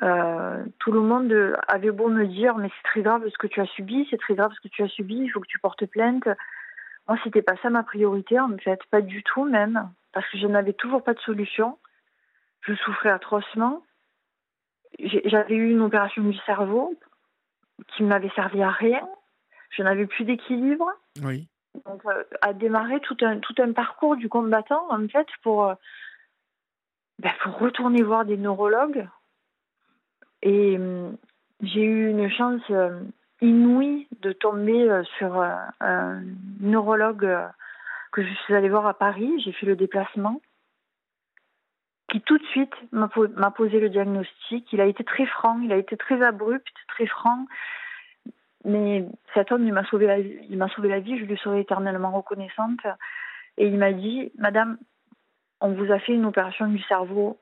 Euh, 0.00 0.64
tout 0.78 0.92
le 0.92 1.00
monde 1.00 1.56
avait 1.66 1.90
beau 1.90 2.08
me 2.08 2.26
dire 2.26 2.56
mais 2.56 2.68
c'est 2.68 2.88
très 2.88 3.02
grave 3.02 3.28
ce 3.28 3.36
que 3.36 3.48
tu 3.48 3.60
as 3.60 3.66
subi, 3.66 4.06
c'est 4.10 4.18
très 4.18 4.34
grave 4.34 4.52
ce 4.54 4.60
que 4.60 4.72
tu 4.72 4.82
as 4.82 4.88
subi, 4.88 5.16
il 5.16 5.28
faut 5.28 5.40
que 5.40 5.48
tu 5.48 5.58
portes 5.58 5.84
plainte. 5.86 6.28
Moi 7.08 7.18
c'était 7.24 7.42
pas 7.42 7.56
ça 7.62 7.70
ma 7.70 7.82
priorité 7.82 8.38
en 8.38 8.56
fait, 8.58 8.80
pas 8.90 9.00
du 9.00 9.22
tout 9.24 9.44
même, 9.44 9.90
parce 10.12 10.28
que 10.30 10.38
je 10.38 10.46
n'avais 10.46 10.72
toujours 10.72 11.02
pas 11.02 11.14
de 11.14 11.20
solution. 11.20 11.78
Je 12.62 12.74
souffrais 12.74 13.10
atrocement. 13.10 13.82
J'avais 14.98 15.54
eu 15.54 15.70
une 15.70 15.80
opération 15.80 16.22
du 16.22 16.36
cerveau 16.46 16.94
qui 17.88 18.02
ne 18.02 18.08
m'avait 18.08 18.30
servi 18.30 18.62
à 18.62 18.70
rien. 18.70 19.06
Je 19.70 19.82
n'avais 19.82 20.06
plus 20.06 20.24
d'équilibre. 20.24 20.90
Oui. 21.22 21.48
Donc, 21.84 22.02
a 22.42 22.52
démarré 22.52 23.00
tout 23.00 23.16
un, 23.22 23.38
tout 23.38 23.54
un 23.58 23.72
parcours 23.72 24.16
du 24.16 24.28
combattant, 24.28 24.86
en 24.90 25.06
fait, 25.08 25.26
pour, 25.42 25.74
ben, 27.18 27.32
pour 27.42 27.58
retourner 27.58 28.02
voir 28.02 28.24
des 28.24 28.36
neurologues. 28.36 29.06
Et 30.42 30.76
hum, 30.76 31.16
j'ai 31.62 31.82
eu 31.82 32.10
une 32.10 32.30
chance 32.30 32.62
inouïe 33.40 34.08
de 34.20 34.32
tomber 34.32 35.02
sur 35.18 35.40
un 35.80 36.22
neurologue 36.60 37.28
que 38.12 38.22
je 38.22 38.34
suis 38.44 38.54
allée 38.54 38.68
voir 38.68 38.86
à 38.86 38.94
Paris. 38.94 39.30
J'ai 39.44 39.52
fait 39.52 39.66
le 39.66 39.76
déplacement 39.76 40.40
qui 42.10 42.20
tout 42.22 42.38
de 42.38 42.44
suite 42.46 42.72
m'a 42.92 43.50
posé 43.50 43.80
le 43.80 43.90
diagnostic. 43.90 44.72
Il 44.72 44.80
a 44.80 44.86
été 44.86 45.04
très 45.04 45.26
franc, 45.26 45.60
il 45.60 45.72
a 45.72 45.76
été 45.76 45.96
très 45.96 46.22
abrupt, 46.22 46.72
très 46.88 47.06
franc. 47.06 47.46
Mais 48.68 49.04
cet 49.34 49.50
homme, 49.50 49.66
il 49.66 49.72
m'a 49.72 49.84
sauvé 49.84 50.06
la 50.06 50.20
vie, 50.20 50.36
il 50.48 50.58
m'a 50.58 50.68
sauvé 50.68 50.88
la 50.88 51.00
vie, 51.00 51.18
je 51.18 51.24
lui 51.24 51.36
serai 51.38 51.60
éternellement 51.60 52.10
reconnaissante. 52.10 52.80
Et 53.56 53.66
il 53.66 53.78
m'a 53.78 53.92
dit, 53.92 54.30
Madame, 54.38 54.78
on 55.60 55.72
vous 55.72 55.90
a 55.90 55.98
fait 55.98 56.12
une 56.12 56.26
opération 56.26 56.66
du 56.68 56.80
cerveau 56.82 57.38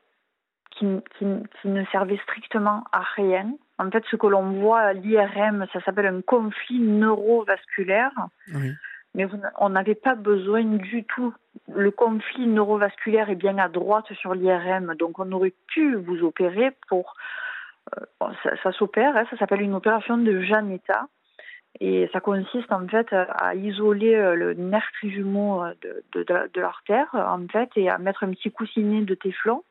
qui, 0.70 0.86
qui, 1.18 1.26
qui 1.60 1.68
ne 1.68 1.84
servait 1.86 2.18
strictement 2.22 2.84
à 2.92 3.02
rien. 3.16 3.52
En 3.78 3.90
fait, 3.90 4.04
ce 4.10 4.16
que 4.16 4.26
l'on 4.26 4.52
voit 4.60 4.80
à 4.80 4.92
l'IRM, 4.92 5.66
ça 5.72 5.80
s'appelle 5.82 6.06
un 6.06 6.22
conflit 6.22 6.78
neurovasculaire. 6.78 8.12
Oui 8.54 8.72
mais 9.16 9.26
on 9.58 9.70
n'avait 9.70 9.94
pas 9.94 10.14
besoin 10.14 10.62
du 10.62 11.04
tout. 11.04 11.34
Le 11.74 11.90
conflit 11.90 12.46
neurovasculaire 12.46 13.30
est 13.30 13.34
bien 13.34 13.56
à 13.56 13.68
droite 13.68 14.12
sur 14.12 14.34
l'IRM, 14.34 14.94
donc 14.94 15.18
on 15.18 15.32
aurait 15.32 15.54
pu 15.68 15.96
vous 15.96 16.22
opérer 16.22 16.70
pour. 16.88 17.14
Euh, 17.96 18.26
ça, 18.62 18.72
s'opère, 18.72 19.16
hein, 19.16 19.24
ça 19.30 19.38
s'appelle 19.38 19.62
une 19.62 19.74
opération 19.74 20.18
de 20.18 20.42
Janetta. 20.42 21.06
Et 21.80 22.08
ça 22.12 22.20
consiste 22.20 22.72
en 22.72 22.86
fait 22.88 23.06
à 23.12 23.54
isoler 23.54 24.14
euh, 24.14 24.34
le 24.34 24.54
nerf 24.54 24.88
trijumeau 24.94 25.62
euh, 25.62 25.74
de, 26.12 26.60
l'artère 26.60 27.08
en 27.12 27.46
fait 27.48 27.70
et 27.76 27.90
à 27.90 27.98
mettre 27.98 28.24
un 28.24 28.30
petit 28.30 28.50
coussinet 28.50 29.02
de 29.02 29.14
téflon 29.14 29.62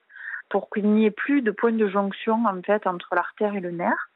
pour 0.50 0.70
qu'il 0.70 0.88
n'y 0.92 1.06
ait 1.06 1.12
plus 1.12 1.42
de 1.42 1.52
point 1.52 1.72
de 1.72 1.88
jonction 1.88 2.46
en 2.46 2.62
fait 2.62 2.86
entre 2.86 3.16
l'artère 3.16 3.56
et 3.56 3.60
le 3.60 3.72
nerf 3.72 4.12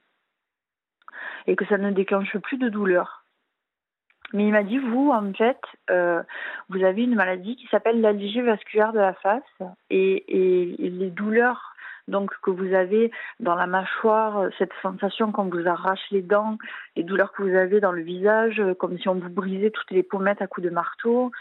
et 1.47 1.55
que 1.55 1.65
ça 1.65 1.77
ne 1.77 1.91
déclenche 1.91 2.37
plus 2.37 2.57
de 2.57 2.69
douleur. 2.69 3.23
Mais 4.33 4.45
il 4.45 4.51
m'a 4.51 4.63
dit, 4.63 4.77
vous, 4.77 5.09
en 5.09 5.33
fait, 5.33 5.59
euh, 5.89 6.21
vous 6.69 6.83
avez 6.83 7.03
une 7.03 7.15
maladie 7.15 7.55
qui 7.55 7.67
s'appelle 7.67 7.99
l'algie 7.99 8.41
vasculaire 8.41 8.93
de 8.93 8.99
la 8.99 9.13
face 9.13 9.41
et, 9.89 10.23
les 10.77 11.09
douleurs 11.09 11.68
donc 12.09 12.31
que 12.41 12.49
vous 12.49 12.73
avez 12.73 13.11
dans 13.39 13.55
la 13.55 13.67
mâchoire, 13.67 14.49
cette 14.57 14.73
sensation 14.81 15.31
quand 15.31 15.53
vous 15.53 15.67
arrache 15.67 16.05
les 16.11 16.21
dents, 16.21 16.57
les 16.95 17.03
douleurs 17.03 17.31
que 17.31 17.43
vous 17.43 17.55
avez 17.55 17.79
dans 17.79 17.91
le 17.91 18.01
visage, 18.01 18.61
comme 18.79 18.97
si 18.97 19.07
on 19.07 19.15
vous 19.15 19.29
brisait 19.29 19.71
toutes 19.71 19.91
les 19.91 20.03
pommettes 20.03 20.41
à 20.41 20.47
coups 20.47 20.65
de 20.65 20.71
marteau, 20.71 21.31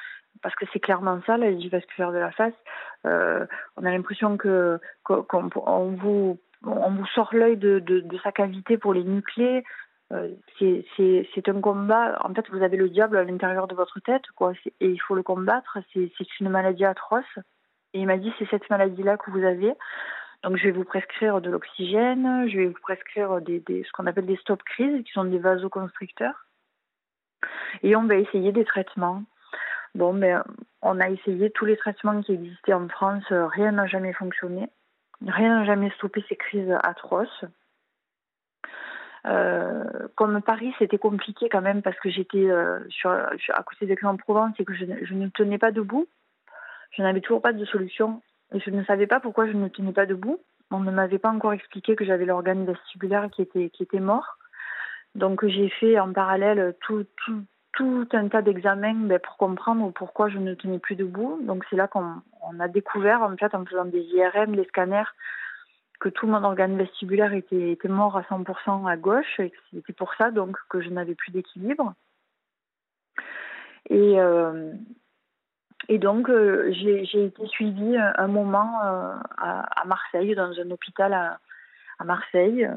parce 0.43 0.55
que 0.55 0.65
c'est 0.73 0.81
clairement 0.81 1.21
ça, 1.27 1.37
l'algie 1.37 1.69
vasculaire 1.69 2.13
de 2.13 2.19
la 2.19 2.31
face. 2.31 2.55
Euh, 3.07 3.47
on 3.77 3.85
a 3.85 3.91
l'impression 3.91 4.37
qu'on 4.39 5.89
vous 5.89 6.39
on 6.65 6.91
vous 6.91 7.07
sort 7.15 7.31
l'œil 7.33 7.57
de, 7.57 8.05
sa 8.23 8.33
cavité 8.33 8.79
pour 8.79 8.93
les 8.93 9.05
nucléer. 9.05 9.65
Euh, 10.13 10.29
c'est 10.59 11.49
un 11.49 11.61
combat. 11.61 12.19
En 12.25 12.35
fait, 12.35 12.49
vous 12.51 12.63
avez 12.63 12.77
le 12.77 12.89
diable 12.89 13.17
à 13.17 13.25
l'intérieur 13.25 13.69
de 13.69 13.75
votre 13.75 14.01
tête, 14.01 14.25
quoi. 14.35 14.53
Et 14.81 14.89
il 14.89 14.99
faut 14.99 15.15
le 15.15 15.23
combattre. 15.23 15.79
C'est 15.93 16.41
une 16.41 16.49
maladie 16.49 16.85
atroce. 16.85 17.39
Et 17.95 18.01
il 18.01 18.07
m'a 18.07 18.17
dit 18.17 18.33
c'est 18.39 18.49
cette 18.51 18.69
maladie-là 18.71 19.17
que 19.17 19.31
vous 19.31 19.45
avez. 19.45 19.73
Donc, 20.45 20.57
je 20.57 20.65
vais 20.65 20.71
vous 20.71 20.85
prescrire 20.85 21.41
de 21.41 21.51
l'oxygène. 21.51 22.49
Je 22.49 22.59
vais 22.59 22.67
vous 22.67 22.81
prescrire 22.81 23.41
des, 23.41 23.63
ce 23.67 23.93
qu'on 23.93 24.07
appelle 24.07 24.27
des 24.27 24.37
stop 24.37 24.63
crises, 24.63 25.05
qui 25.05 25.13
sont 25.13 25.25
des 25.25 25.39
vasoconstricteurs. 25.39 26.47
Et 27.83 27.97
on 27.97 28.05
va 28.05 28.17
essayer 28.17 28.53
des 28.53 28.65
traitements. 28.65 29.23
Bon, 29.95 30.13
mais 30.13 30.33
ben, 30.33 30.45
on 30.83 31.01
a 31.01 31.09
essayé 31.09 31.51
tous 31.51 31.65
les 31.65 31.77
traitements 31.77 32.21
qui 32.23 32.33
existaient 32.33 32.73
en 32.73 32.89
France. 32.89 33.25
Rien 33.31 33.73
n'a 33.73 33.87
jamais 33.87 34.13
fonctionné. 34.13 34.69
Rien 35.27 35.59
n'a 35.59 35.65
jamais 35.65 35.91
stoppé 35.91 36.25
ces 36.29 36.37
crises 36.37 36.73
atroces. 36.83 37.45
Euh, 39.27 39.85
comme 40.15 40.41
Paris, 40.43 40.73
c'était 40.79 40.99
compliqué 40.99 41.49
quand 41.49 41.61
même 41.61 41.83
parce 41.83 41.99
que 41.99 42.11
j'étais 42.11 42.49
euh, 42.49 42.79
à 43.05 43.63
côté 43.63 43.87
d'Aix-en-Provence 43.87 44.55
et 44.59 44.65
que 44.65 44.75
je, 44.75 44.85
ne 44.85 45.29
tenais 45.29 45.59
pas 45.59 45.73
debout. 45.73 46.07
Je 46.93 47.03
n'avais 47.03 47.21
toujours 47.21 47.43
pas 47.43 47.53
de 47.53 47.65
solution 47.65 48.23
et 48.53 48.61
je 48.61 48.71
ne 48.71 48.85
savais 48.85 49.07
pas 49.07 49.21
pourquoi 49.21 49.47
je 49.47 49.53
ne 49.53 49.69
tenais 49.69 49.93
pas 49.93 50.07
debout. 50.07 50.41
On 50.71 50.81
ne 50.81 50.91
m'avait 50.91 51.19
pas 51.19 51.31
encore 51.31 51.53
expliqué 51.53 51.97
que 51.97 52.05
j'avais 52.05 52.27
l'organe 52.27 52.65
vestibulaire 52.65 53.29
qui 53.31 53.43
était, 53.43 54.01
mort. 54.01 54.37
Donc 55.15 55.47
j'ai 55.47 55.69
fait 55.69 55.99
en 55.99 56.13
parallèle 56.13 56.75
tout, 56.81 57.07
un 58.13 58.29
tas 58.29 58.43
d'examens 58.43 59.07
ben, 59.07 59.19
pour 59.19 59.37
comprendre 59.37 59.93
pourquoi 59.93 60.29
je 60.29 60.39
ne 60.39 60.55
tenais 60.55 60.79
plus 60.79 60.97
debout. 60.97 61.41
Donc 61.43 61.65
c'est 61.71 61.77
là 61.77 61.89
qu'on 61.89 62.23
a 62.61 62.69
découvert, 62.69 63.23
en 63.23 63.37
fait, 63.37 63.55
en 63.55 63.65
faisant 63.65 63.87
des 63.87 64.03
IRM, 64.03 64.57
des 64.57 64.65
scanners, 64.65 65.11
que 66.01 66.09
tout 66.09 66.27
mon 66.27 66.43
organe 66.45 66.77
vestibulaire 66.77 67.33
était, 67.33 67.73
était 67.73 67.89
mort 67.89 68.17
à 68.17 68.23
100% 68.23 68.89
à 68.89 68.97
gauche 68.97 69.41
et 69.41 69.53
c'était 69.73 69.93
pour 69.93 70.15
ça 70.15 70.31
donc 70.31 70.57
que 70.69 70.81
je 70.81 70.91
n'avais 70.91 71.15
plus 71.15 71.33
d'équilibre. 71.33 71.95
Et, 73.91 74.21
euh, 74.21 74.73
et 75.89 75.99
donc 75.99 76.29
euh, 76.29 76.71
j'ai 76.73 77.25
été 77.25 77.47
suivie 77.47 77.97
un 77.97 78.29
moment 78.29 78.81
euh, 78.85 79.15
à, 79.39 79.85
Marseille, 79.87 80.35
dans 80.35 80.53
un 80.59 80.71
hôpital 80.71 81.13
à, 81.13 81.39
à 81.99 82.05
Marseille. 82.05 82.69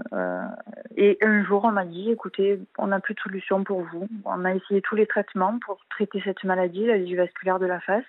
et 0.95 1.17
un 1.21 1.43
jour 1.43 1.65
on 1.65 1.71
m'a 1.71 1.85
dit, 1.85 2.11
écoutez, 2.11 2.59
on 2.77 2.87
n'a 2.87 2.99
plus 2.99 3.13
de 3.13 3.19
solution 3.19 3.63
pour 3.63 3.81
vous. 3.81 4.07
On 4.25 4.45
a 4.45 4.53
essayé 4.53 4.81
tous 4.81 4.95
les 4.95 5.07
traitements 5.07 5.59
pour 5.59 5.79
traiter 5.89 6.21
cette 6.23 6.43
maladie, 6.43 6.85
la 6.85 6.97
vasculaire 6.97 7.59
de 7.59 7.65
la 7.65 7.79
face. 7.81 8.05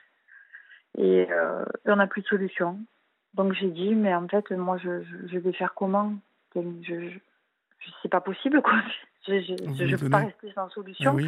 Et 0.98 1.26
on 1.86 1.96
n'a 1.96 2.06
plus 2.06 2.22
de 2.22 2.26
solution. 2.28 2.78
Donc 3.34 3.54
j'ai 3.54 3.70
dit, 3.70 3.94
mais 3.94 4.14
en 4.14 4.28
fait, 4.28 4.50
moi, 4.50 4.78
je, 4.78 5.02
je, 5.26 5.38
vais 5.38 5.52
faire 5.52 5.74
comment? 5.74 6.14
Je, 6.54 6.60
je, 6.82 7.88
C'est 8.02 8.10
pas 8.10 8.20
possible, 8.20 8.62
quoi. 8.62 8.74
Je 9.24 9.32
ne 9.32 9.96
peux 9.96 10.10
pas 10.10 10.18
rester 10.18 10.50
sans 10.52 10.68
solution. 10.70 11.16
Ah 11.16 11.22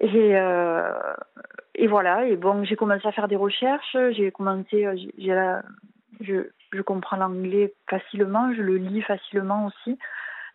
et, 0.00 0.36
euh, 0.36 0.92
et 1.74 1.86
voilà, 1.86 2.26
et 2.26 2.36
bon, 2.36 2.64
j'ai 2.64 2.76
commencé 2.76 3.06
à 3.06 3.12
faire 3.12 3.28
des 3.28 3.36
recherches, 3.36 3.96
j'ai 4.12 4.30
commencé, 4.30 4.86
euh, 4.86 5.60
je, 6.20 6.82
comprends 6.82 7.16
l'anglais 7.16 7.74
facilement, 7.88 8.52
je 8.54 8.62
le 8.62 8.76
lis 8.76 9.02
facilement 9.02 9.66
aussi. 9.66 9.98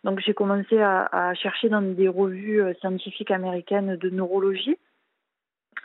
Donc 0.02 0.20
j'ai 0.20 0.34
commencé 0.34 0.80
à, 0.80 1.32
chercher 1.34 1.68
dans 1.68 1.82
des 1.82 2.08
revues 2.08 2.62
euh, 2.62 2.74
scientifiques 2.80 3.30
américaines 3.30 3.96
de 3.96 4.10
neurologie 4.10 4.78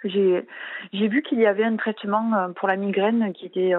j'ai 0.06 0.46
vu 0.94 1.22
qu'il 1.24 1.40
y 1.40 1.46
avait 1.46 1.66
un 1.66 1.76
traitement 1.76 2.54
pour 2.54 2.70
la 2.70 2.78
migraine 2.78 3.34
qui 3.34 3.46
était 3.46 3.74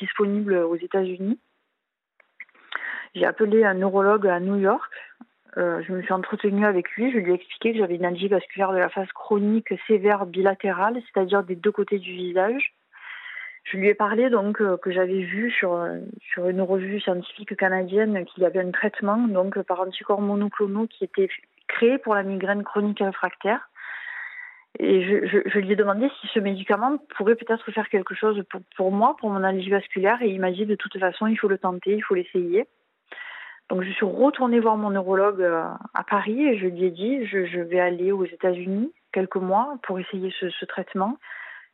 disponible 0.00 0.54
aux 0.54 0.74
États-Unis. 0.74 1.38
J'ai 3.14 3.24
appelé 3.24 3.64
un 3.64 3.74
neurologue 3.74 4.26
à 4.26 4.40
New 4.40 4.56
York. 4.56 4.92
Euh, 5.56 5.82
je 5.86 5.92
me 5.92 6.02
suis 6.02 6.12
entretenue 6.12 6.66
avec 6.66 6.90
lui. 6.92 7.10
Je 7.10 7.18
lui 7.18 7.32
ai 7.32 7.34
expliqué 7.34 7.72
que 7.72 7.78
j'avais 7.78 7.96
une 7.96 8.04
algie 8.04 8.28
vasculaire 8.28 8.72
de 8.72 8.78
la 8.78 8.88
face 8.88 9.10
chronique 9.12 9.72
sévère 9.86 10.26
bilatérale, 10.26 11.00
c'est-à-dire 11.06 11.42
des 11.42 11.56
deux 11.56 11.72
côtés 11.72 11.98
du 11.98 12.12
visage. 12.12 12.74
Je 13.64 13.76
lui 13.76 13.88
ai 13.88 13.94
parlé 13.94 14.30
donc 14.30 14.62
que 14.78 14.90
j'avais 14.90 15.20
vu 15.20 15.50
sur, 15.50 15.76
une 16.38 16.62
revue 16.62 17.00
scientifique 17.00 17.54
canadienne 17.56 18.24
qu'il 18.24 18.42
y 18.42 18.46
avait 18.46 18.60
un 18.60 18.70
traitement 18.70 19.18
donc 19.18 19.60
par 19.62 19.80
anticorps 19.80 20.22
monoclonaux 20.22 20.86
qui 20.86 21.04
était 21.04 21.28
créé 21.66 21.98
pour 21.98 22.14
la 22.14 22.22
migraine 22.22 22.64
chronique 22.64 23.00
réfractaire. 23.00 23.68
Et 24.78 25.02
je, 25.02 25.58
lui 25.58 25.72
ai 25.72 25.76
demandé 25.76 26.08
si 26.20 26.28
ce 26.28 26.38
médicament 26.38 26.98
pourrait 27.16 27.34
peut-être 27.34 27.70
faire 27.72 27.88
quelque 27.88 28.14
chose 28.14 28.42
pour, 28.76 28.92
moi, 28.92 29.16
pour 29.18 29.30
mon 29.30 29.42
allergie 29.42 29.70
vasculaire, 29.70 30.22
et 30.22 30.28
il 30.28 30.40
m'a 30.40 30.52
dit 30.52 30.66
de 30.66 30.76
toute 30.76 30.98
façon, 30.98 31.26
il 31.26 31.36
faut 31.36 31.48
le 31.48 31.58
tenter, 31.58 31.94
il 31.96 32.02
faut 32.02 32.14
l'essayer. 32.14 32.66
Donc 33.68 33.82
je 33.82 33.90
suis 33.92 34.06
retournée 34.06 34.60
voir 34.60 34.76
mon 34.76 34.90
neurologue 34.90 35.42
euh, 35.42 35.64
à 35.94 36.04
Paris 36.04 36.42
et 36.46 36.58
je 36.58 36.66
lui 36.66 36.84
ai 36.84 36.90
dit 36.90 37.26
je, 37.26 37.60
vais 37.60 37.80
aller 37.80 38.12
aux 38.12 38.24
États-Unis 38.24 38.92
quelques 39.12 39.36
mois 39.36 39.76
pour 39.82 39.98
essayer 39.98 40.32
ce, 40.38 40.64
traitement. 40.64 41.18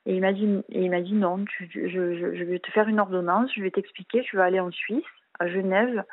Et 0.07 0.15
il 0.15 0.21
m'a 0.21 0.33
dit, 0.33 0.63
et 0.71 0.83
il 0.83 0.91
m'a 0.91 1.01
dit 1.01 1.15
non, 1.15 1.45
tu, 1.45 1.71
je, 1.73 1.89
je, 1.89 2.35
je 2.35 2.45
vais 2.45 2.59
te 2.59 2.71
faire 2.73 2.89
une 2.89 3.01
ordonnance, 3.01 3.51
je 3.57 3.63
vais 3.63 3.71
t'expliquer, 3.71 4.23
tu 4.23 4.37
vas 4.37 4.45
aller 4.45 4.61
en 4.61 4.71
Suisse, 4.71 5.05
à 5.39 5.49
Genève, 5.49 6.05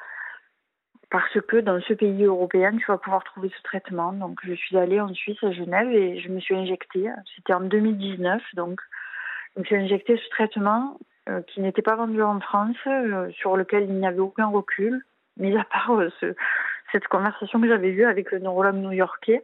parce 1.12 1.42
que 1.42 1.58
dans 1.58 1.80
ce 1.82 1.94
pays 1.94 2.24
européen, 2.24 2.76
tu 2.78 2.86
vas 2.88 2.98
pouvoir 2.98 3.24
trouver 3.26 3.52
ce 3.56 3.62
traitement. 3.64 4.14
Donc, 4.14 4.40
je 4.44 4.54
suis 4.54 4.78
allée 4.78 5.02
en 5.02 5.14
Suisse, 5.14 5.44
à 5.44 5.52
Genève, 5.52 5.92
et 5.92 6.22
je 6.22 6.30
me 6.30 6.40
suis 6.40 6.56
injectée. 6.56 7.10
C'était 7.36 7.54
en 7.54 7.60
2019, 7.60 8.42
donc 8.54 8.80
je 9.54 9.60
me 9.60 9.66
suis 9.66 9.76
injectée 9.76 10.16
ce 10.16 10.30
traitement 10.30 10.98
euh, 11.28 11.42
qui 11.42 11.60
n'était 11.60 11.82
pas 11.82 11.96
vendu 11.96 12.22
en 12.24 12.40
France, 12.40 12.78
euh, 12.88 13.30
sur 13.32 13.58
lequel 13.58 13.84
il 13.84 13.96
n'y 13.96 14.08
avait 14.08 14.20
aucun 14.20 14.48
recul, 14.48 15.04
mis 15.38 15.58
à 15.58 15.64
part 15.64 15.92
euh, 15.92 16.10
ce, 16.20 16.36
cette 16.92 17.08
conversation 17.08 17.60
que 17.62 17.68
j'avais 17.68 17.90
eue 17.90 18.06
avec 18.06 18.32
le 18.32 18.40
neurologue 18.40 18.76
new-yorkais. 18.76 19.44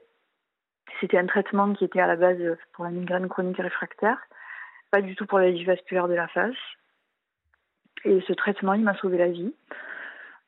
C'était 0.99 1.17
un 1.17 1.27
traitement 1.27 1.73
qui 1.73 1.85
était 1.85 1.99
à 1.99 2.07
la 2.07 2.15
base 2.15 2.57
pour 2.73 2.85
la 2.85 2.91
migraine 2.91 3.27
chronique 3.27 3.57
réfractaire, 3.57 4.17
pas 4.91 5.01
du 5.01 5.15
tout 5.15 5.25
pour 5.25 5.39
la 5.39 5.51
vasculaire 5.63 6.07
de 6.07 6.13
la 6.13 6.27
face. 6.27 6.55
Et 8.03 8.21
ce 8.27 8.33
traitement, 8.33 8.73
il 8.73 8.83
m'a 8.83 8.95
sauvé 8.95 9.17
la 9.17 9.27
vie. 9.27 9.53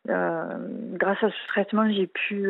grâce 0.06 1.23
à 1.23 1.30
ce 1.30 1.47
traitement, 1.49 1.91
j'ai 1.91 2.08
pu, 2.08 2.49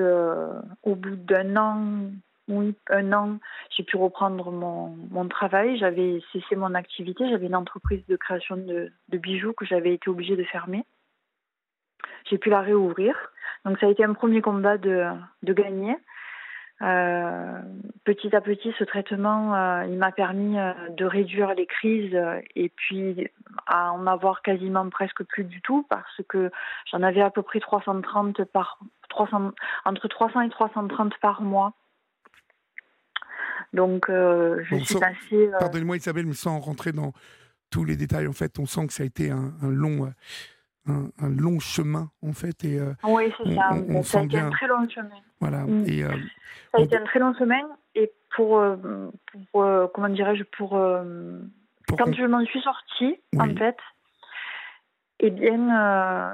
au 0.83 0.95
bout 0.95 1.15
d'un 1.15 1.57
an, 1.57 2.11
oui, 2.47 2.75
un 2.89 3.11
an, 3.11 3.39
j'ai 3.75 3.83
pu 3.83 3.97
reprendre 3.97 4.51
mon, 4.51 5.27
travail. 5.27 5.77
J'avais 5.77 6.21
cessé 6.31 6.55
mon 6.55 6.75
activité. 6.75 7.27
J'avais 7.29 7.47
une 7.47 7.55
entreprise 7.55 8.05
de 8.07 8.15
création 8.15 8.55
de 8.55 8.91
bijoux 9.11 9.53
que 9.53 9.65
j'avais 9.65 9.93
été 9.93 10.09
obligée 10.09 10.35
de 10.35 10.43
fermer. 10.43 10.85
J'ai 12.29 12.37
pu 12.37 12.49
la 12.49 12.61
réouvrir. 12.61 13.15
Donc 13.65 13.77
ça 13.79 13.87
a 13.87 13.89
été 13.89 14.03
un 14.03 14.13
premier 14.13 14.41
combat 14.41 14.77
de, 14.77 15.05
de 15.43 15.53
gagner. 15.53 15.95
Euh, 16.81 17.59
petit 18.05 18.33
à 18.33 18.39
petit, 18.39 18.73
ce 18.79 18.85
traitement, 18.85 19.53
euh, 19.53 19.85
il 19.85 19.97
m'a 19.97 20.13
permis 20.13 20.57
euh, 20.57 20.71
de 20.91 21.03
réduire 21.03 21.53
les 21.53 21.65
crises 21.65 22.17
et 22.55 22.69
puis 22.69 23.27
à 23.67 23.91
en 23.91 24.07
avoir 24.07 24.41
quasiment 24.41 24.89
presque 24.89 25.23
plus 25.23 25.43
du 25.43 25.61
tout 25.61 25.85
parce 25.89 26.21
que 26.29 26.49
j'en 26.89 27.03
avais 27.03 27.21
à 27.21 27.31
peu 27.31 27.41
près 27.41 27.59
330 27.59 28.45
par 28.45 28.79
300 29.09 29.51
entre 29.83 30.07
300 30.07 30.41
et 30.41 30.49
330 30.49 31.13
par 31.21 31.41
mois. 31.41 31.73
Donc 33.73 34.05
je 34.07 34.75
suis 34.83 34.99
passée. 34.99 35.49
Pardonnez-moi 35.59 35.97
Isabelle, 35.97 36.25
mais 36.25 36.33
sans 36.33 36.59
rentrer 36.59 36.93
dans 36.93 37.11
tous 37.69 37.83
les 37.83 37.97
détails, 37.97 38.27
en 38.27 38.33
fait, 38.33 38.57
on 38.57 38.65
sent 38.65 38.87
que 38.87 38.93
ça 38.93 39.03
a 39.03 39.05
été 39.05 39.29
un, 39.29 39.51
un 39.61 39.69
long 39.69 40.11
un, 40.89 41.29
long 41.29 41.59
chemin 41.59 42.09
en 42.21 42.33
fait. 42.33 42.63
Et, 42.63 42.79
euh, 42.79 42.93
oui, 43.03 43.31
c'est 43.37 43.55
ça. 43.55 43.69
ça 44.03 44.19
a 44.19 44.23
été 44.23 44.39
un 44.39 44.49
très 44.49 44.67
long 44.67 44.87
chemin. 44.89 45.09
Voilà. 45.39 45.59
Mm. 45.59 45.85
Et, 45.87 46.03
euh, 46.03 46.09
ça 46.71 46.79
a 46.79 46.81
été 46.81 46.97
un 46.97 47.03
très 47.03 47.19
long 47.19 47.33
chemin. 47.33 47.61
Et 47.95 48.11
pour, 48.35 48.59
euh, 48.59 48.77
pour 49.51 49.91
comment 49.93 50.09
dirais-je, 50.09 50.43
pour, 50.43 50.71
quand 50.71 52.13
je 52.13 52.25
m'en 52.25 52.45
suis 52.45 52.61
sortie, 52.61 53.19
en 53.37 53.55
fait, 53.55 53.77
et 55.19 55.31
bien, 55.31 56.31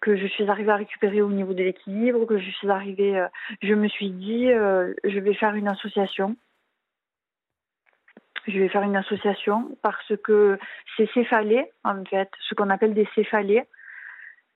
que 0.00 0.16
je 0.16 0.26
suis 0.26 0.48
arrivée 0.48 0.70
à 0.70 0.76
récupérer 0.76 1.20
au 1.22 1.30
niveau 1.30 1.52
de 1.52 1.62
l'équilibre, 1.62 2.26
que 2.26 2.38
je 2.38 2.50
suis 2.50 2.70
arrivée, 2.70 3.24
je 3.62 3.74
me 3.74 3.88
suis 3.88 4.10
dit, 4.10 4.46
je 4.48 5.18
vais 5.18 5.34
faire 5.34 5.54
une 5.54 5.68
association 5.68 6.36
je 8.46 8.58
vais 8.58 8.68
faire 8.68 8.82
une 8.82 8.96
association 8.96 9.76
parce 9.82 10.12
que 10.22 10.58
ces 10.96 11.06
céphalées, 11.14 11.66
en 11.84 12.04
fait, 12.04 12.30
ce 12.48 12.54
qu'on 12.54 12.70
appelle 12.70 12.94
des 12.94 13.08
céphalées, 13.14 13.64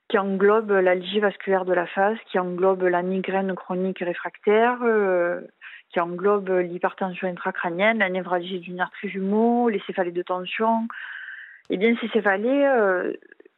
qui 0.09 0.17
englobent 0.17 0.71
l'algie 0.71 1.19
vasculaire 1.19 1.65
de 1.65 1.73
la 1.73 1.85
face, 1.85 2.17
qui 2.31 2.39
englobent 2.39 2.83
la 2.83 3.03
migraine 3.03 3.53
chronique 3.53 3.99
réfractaire, 3.99 4.79
euh, 4.81 5.41
qui 5.91 5.99
englobent 5.99 6.49
l'hypertension 6.49 7.27
intracrânienne, 7.27 7.99
la 7.99 8.09
névralgie 8.09 8.59
du 8.59 8.71
nerf 8.71 8.89
trijumeau, 8.91 9.69
les 9.69 9.81
céphalées 9.85 10.11
de 10.11 10.23
tension. 10.23 10.87
Eh 11.69 11.77
bien, 11.77 11.95
ces 12.01 12.09
céphalées, 12.09 12.65
euh, 12.65 13.13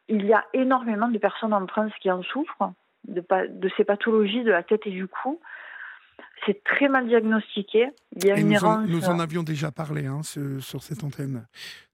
il 0.10 0.26
y 0.26 0.34
a 0.34 0.46
énormément 0.54 1.08
de 1.08 1.18
personnes 1.18 1.54
en 1.54 1.66
France 1.68 1.94
qui 2.02 2.12
en 2.12 2.22
souffrent, 2.22 2.74
de 3.08 3.70
ces 3.78 3.86
pathologies 3.86 4.44
de 4.44 4.52
la 4.52 4.64
tête 4.64 4.86
et 4.86 4.92
du 4.92 5.08
cou. 5.08 5.40
C'est 6.46 6.64
très 6.64 6.90
mal 6.90 7.08
diagnostiqué. 7.08 7.90
Il 8.16 8.26
y 8.26 8.32
a 8.32 8.38
une 8.40 8.48
nous, 8.48 8.54
errance. 8.54 8.78
En, 8.78 8.88
nous 8.88 9.06
en 9.06 9.20
avions 9.20 9.44
déjà 9.44 9.72
parlé 9.72 10.08
hein, 10.08 10.22
sur 10.24 10.82
cette 10.82 11.04
antenne 11.04 11.46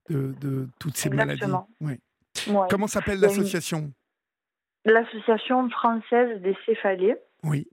de, 0.08 0.34
de 0.40 0.68
toutes 0.80 0.96
ces 0.96 1.08
Exactement. 1.08 1.68
maladies. 1.80 2.00
Oui. 2.46 2.56
Comment 2.70 2.86
s'appelle 2.86 3.20
l'association? 3.20 3.92
L'association 4.84 5.68
française 5.70 6.40
des 6.40 6.56
céphalées. 6.64 7.16
Oui. 7.42 7.68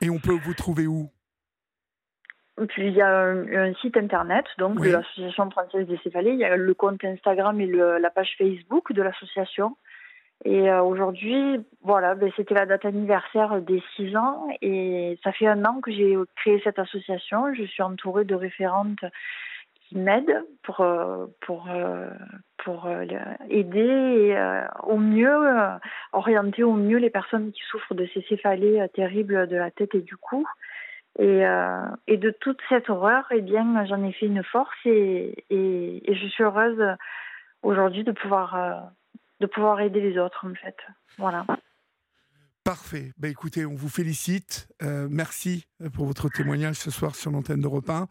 Et 0.00 0.10
on 0.10 0.18
peut 0.18 0.38
vous 0.44 0.54
trouver 0.54 0.86
où? 0.86 1.10
Puis 2.68 2.88
il 2.88 2.94
y 2.94 3.02
a 3.02 3.28
un, 3.28 3.74
site 3.74 3.96
internet 3.96 4.44
donc 4.58 4.80
de 4.80 4.90
l'association 4.90 5.50
française 5.50 5.86
des 5.86 5.98
céphalées. 5.98 6.32
Il 6.32 6.38
y 6.38 6.44
a 6.44 6.56
le 6.56 6.74
compte 6.74 7.04
Instagram 7.04 7.60
et 7.60 7.66
le, 7.66 7.98
la 7.98 8.10
page 8.10 8.34
Facebook 8.36 8.92
de 8.92 9.02
l'association. 9.02 9.76
Et 10.44 10.70
euh, 10.70 10.82
aujourd'hui, 10.82 11.60
voilà, 11.82 12.14
ben, 12.14 12.30
c'était 12.36 12.54
la 12.54 12.66
date 12.66 12.84
anniversaire 12.84 13.60
des 13.60 13.82
six 13.96 14.16
ans 14.16 14.46
et 14.62 15.18
ça 15.24 15.32
fait 15.32 15.48
un 15.48 15.64
an 15.64 15.80
que 15.80 15.90
j'ai 15.90 16.16
créé 16.36 16.60
cette 16.62 16.78
association. 16.78 17.52
Je 17.54 17.64
suis 17.64 17.82
entourée 17.82 18.24
de 18.24 18.36
référentes 18.36 19.04
qui 19.74 19.98
m'aident 19.98 20.44
pour 20.62 20.80
euh, 20.80 21.26
pour 21.40 21.66
euh, 21.70 22.08
pour 22.58 22.88
aider 23.48 24.36
au 24.82 24.96
mieux 24.96 25.38
orienter 26.12 26.62
au 26.62 26.74
mieux 26.74 26.98
les 26.98 27.10
personnes 27.10 27.50
qui 27.52 27.62
souffrent 27.70 27.94
de 27.94 28.06
ces 28.12 28.22
céphalées 28.22 28.84
terribles 28.94 29.46
de 29.46 29.56
la 29.56 29.70
tête 29.70 29.94
et 29.94 30.02
du 30.02 30.16
cou. 30.16 30.46
Et, 31.18 31.42
et 32.06 32.16
de 32.16 32.30
toute 32.30 32.60
cette 32.68 32.90
horreur, 32.90 33.26
eh 33.30 33.40
bien, 33.40 33.86
j'en 33.86 34.04
ai 34.04 34.12
fait 34.12 34.26
une 34.26 34.42
force 34.42 34.76
et, 34.84 35.44
et, 35.50 36.10
et 36.10 36.14
je 36.14 36.26
suis 36.26 36.44
heureuse 36.44 36.96
aujourd'hui 37.62 38.04
de 38.04 38.12
pouvoir 38.12 38.90
de 39.40 39.46
pouvoir 39.46 39.80
aider 39.80 40.00
les 40.00 40.18
autres, 40.18 40.46
en 40.46 40.54
fait. 40.54 40.76
Voilà. 41.16 41.46
Parfait. 42.68 43.12
Ben, 43.16 43.30
écoutez, 43.30 43.64
on 43.64 43.74
vous 43.74 43.88
félicite. 43.88 44.68
Euh, 44.82 45.08
merci 45.10 45.66
pour 45.94 46.04
votre 46.04 46.28
témoignage 46.28 46.76
ce 46.76 46.90
soir 46.90 47.14
sur 47.14 47.30
l'antenne 47.30 47.62
d'Europe 47.62 47.88
1. 47.88 48.06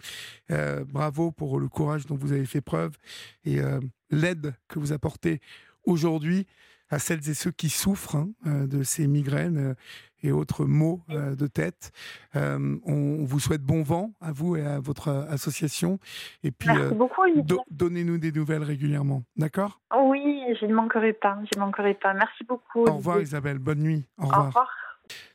Euh, 0.49 0.83
bravo 0.83 1.31
pour 1.31 1.59
le 1.59 1.67
courage 1.67 2.07
dont 2.07 2.15
vous 2.15 2.31
avez 2.31 2.47
fait 2.47 2.61
preuve 2.61 2.97
et 3.45 3.59
euh, 3.59 3.79
l'aide 4.09 4.55
que 4.67 4.79
vous 4.79 4.93
apportez 4.93 5.41
aujourd'hui 5.83 6.47
à 6.89 6.97
celles 6.97 7.29
et 7.29 7.35
ceux 7.35 7.51
qui 7.51 7.69
souffrent 7.69 8.15
hein, 8.15 8.65
de 8.65 8.81
ces 8.81 9.05
migraines 9.05 9.75
et 10.23 10.31
autres 10.31 10.65
maux 10.65 11.01
euh, 11.09 11.35
de 11.35 11.47
tête. 11.47 11.91
Euh, 12.35 12.77
on, 12.85 13.23
vous 13.25 13.39
souhaite 13.39 13.61
bon 13.61 13.83
vent 13.83 14.11
à 14.21 14.31
vous 14.31 14.55
et 14.55 14.65
à 14.65 14.79
votre 14.79 15.09
association. 15.29 15.99
Et 16.43 16.51
puis, 16.51 16.69
Merci 16.69 16.93
euh, 16.93 16.95
beaucoup, 16.95 17.21
donnez-nous 17.69 18.17
des 18.17 18.31
nouvelles 18.31 18.63
régulièrement. 18.63 19.23
D'accord? 19.35 19.79
Oui, 19.95 20.43
je 20.59 20.65
ne 20.65 20.73
manquerai 20.73 21.13
pas. 21.13 21.37
Je 21.51 21.59
ne 21.59 21.65
manquerai 21.65 21.93
pas. 21.93 22.13
Merci 22.13 22.43
beaucoup. 22.43 22.85
Au 22.85 22.95
revoir, 22.95 23.21
Isabelle. 23.21 23.59
Bonne 23.59 23.79
nuit. 23.79 24.05
Au 24.17 24.25
revoir. 24.25 24.41
Au 24.41 24.47
revoir. 24.47 24.69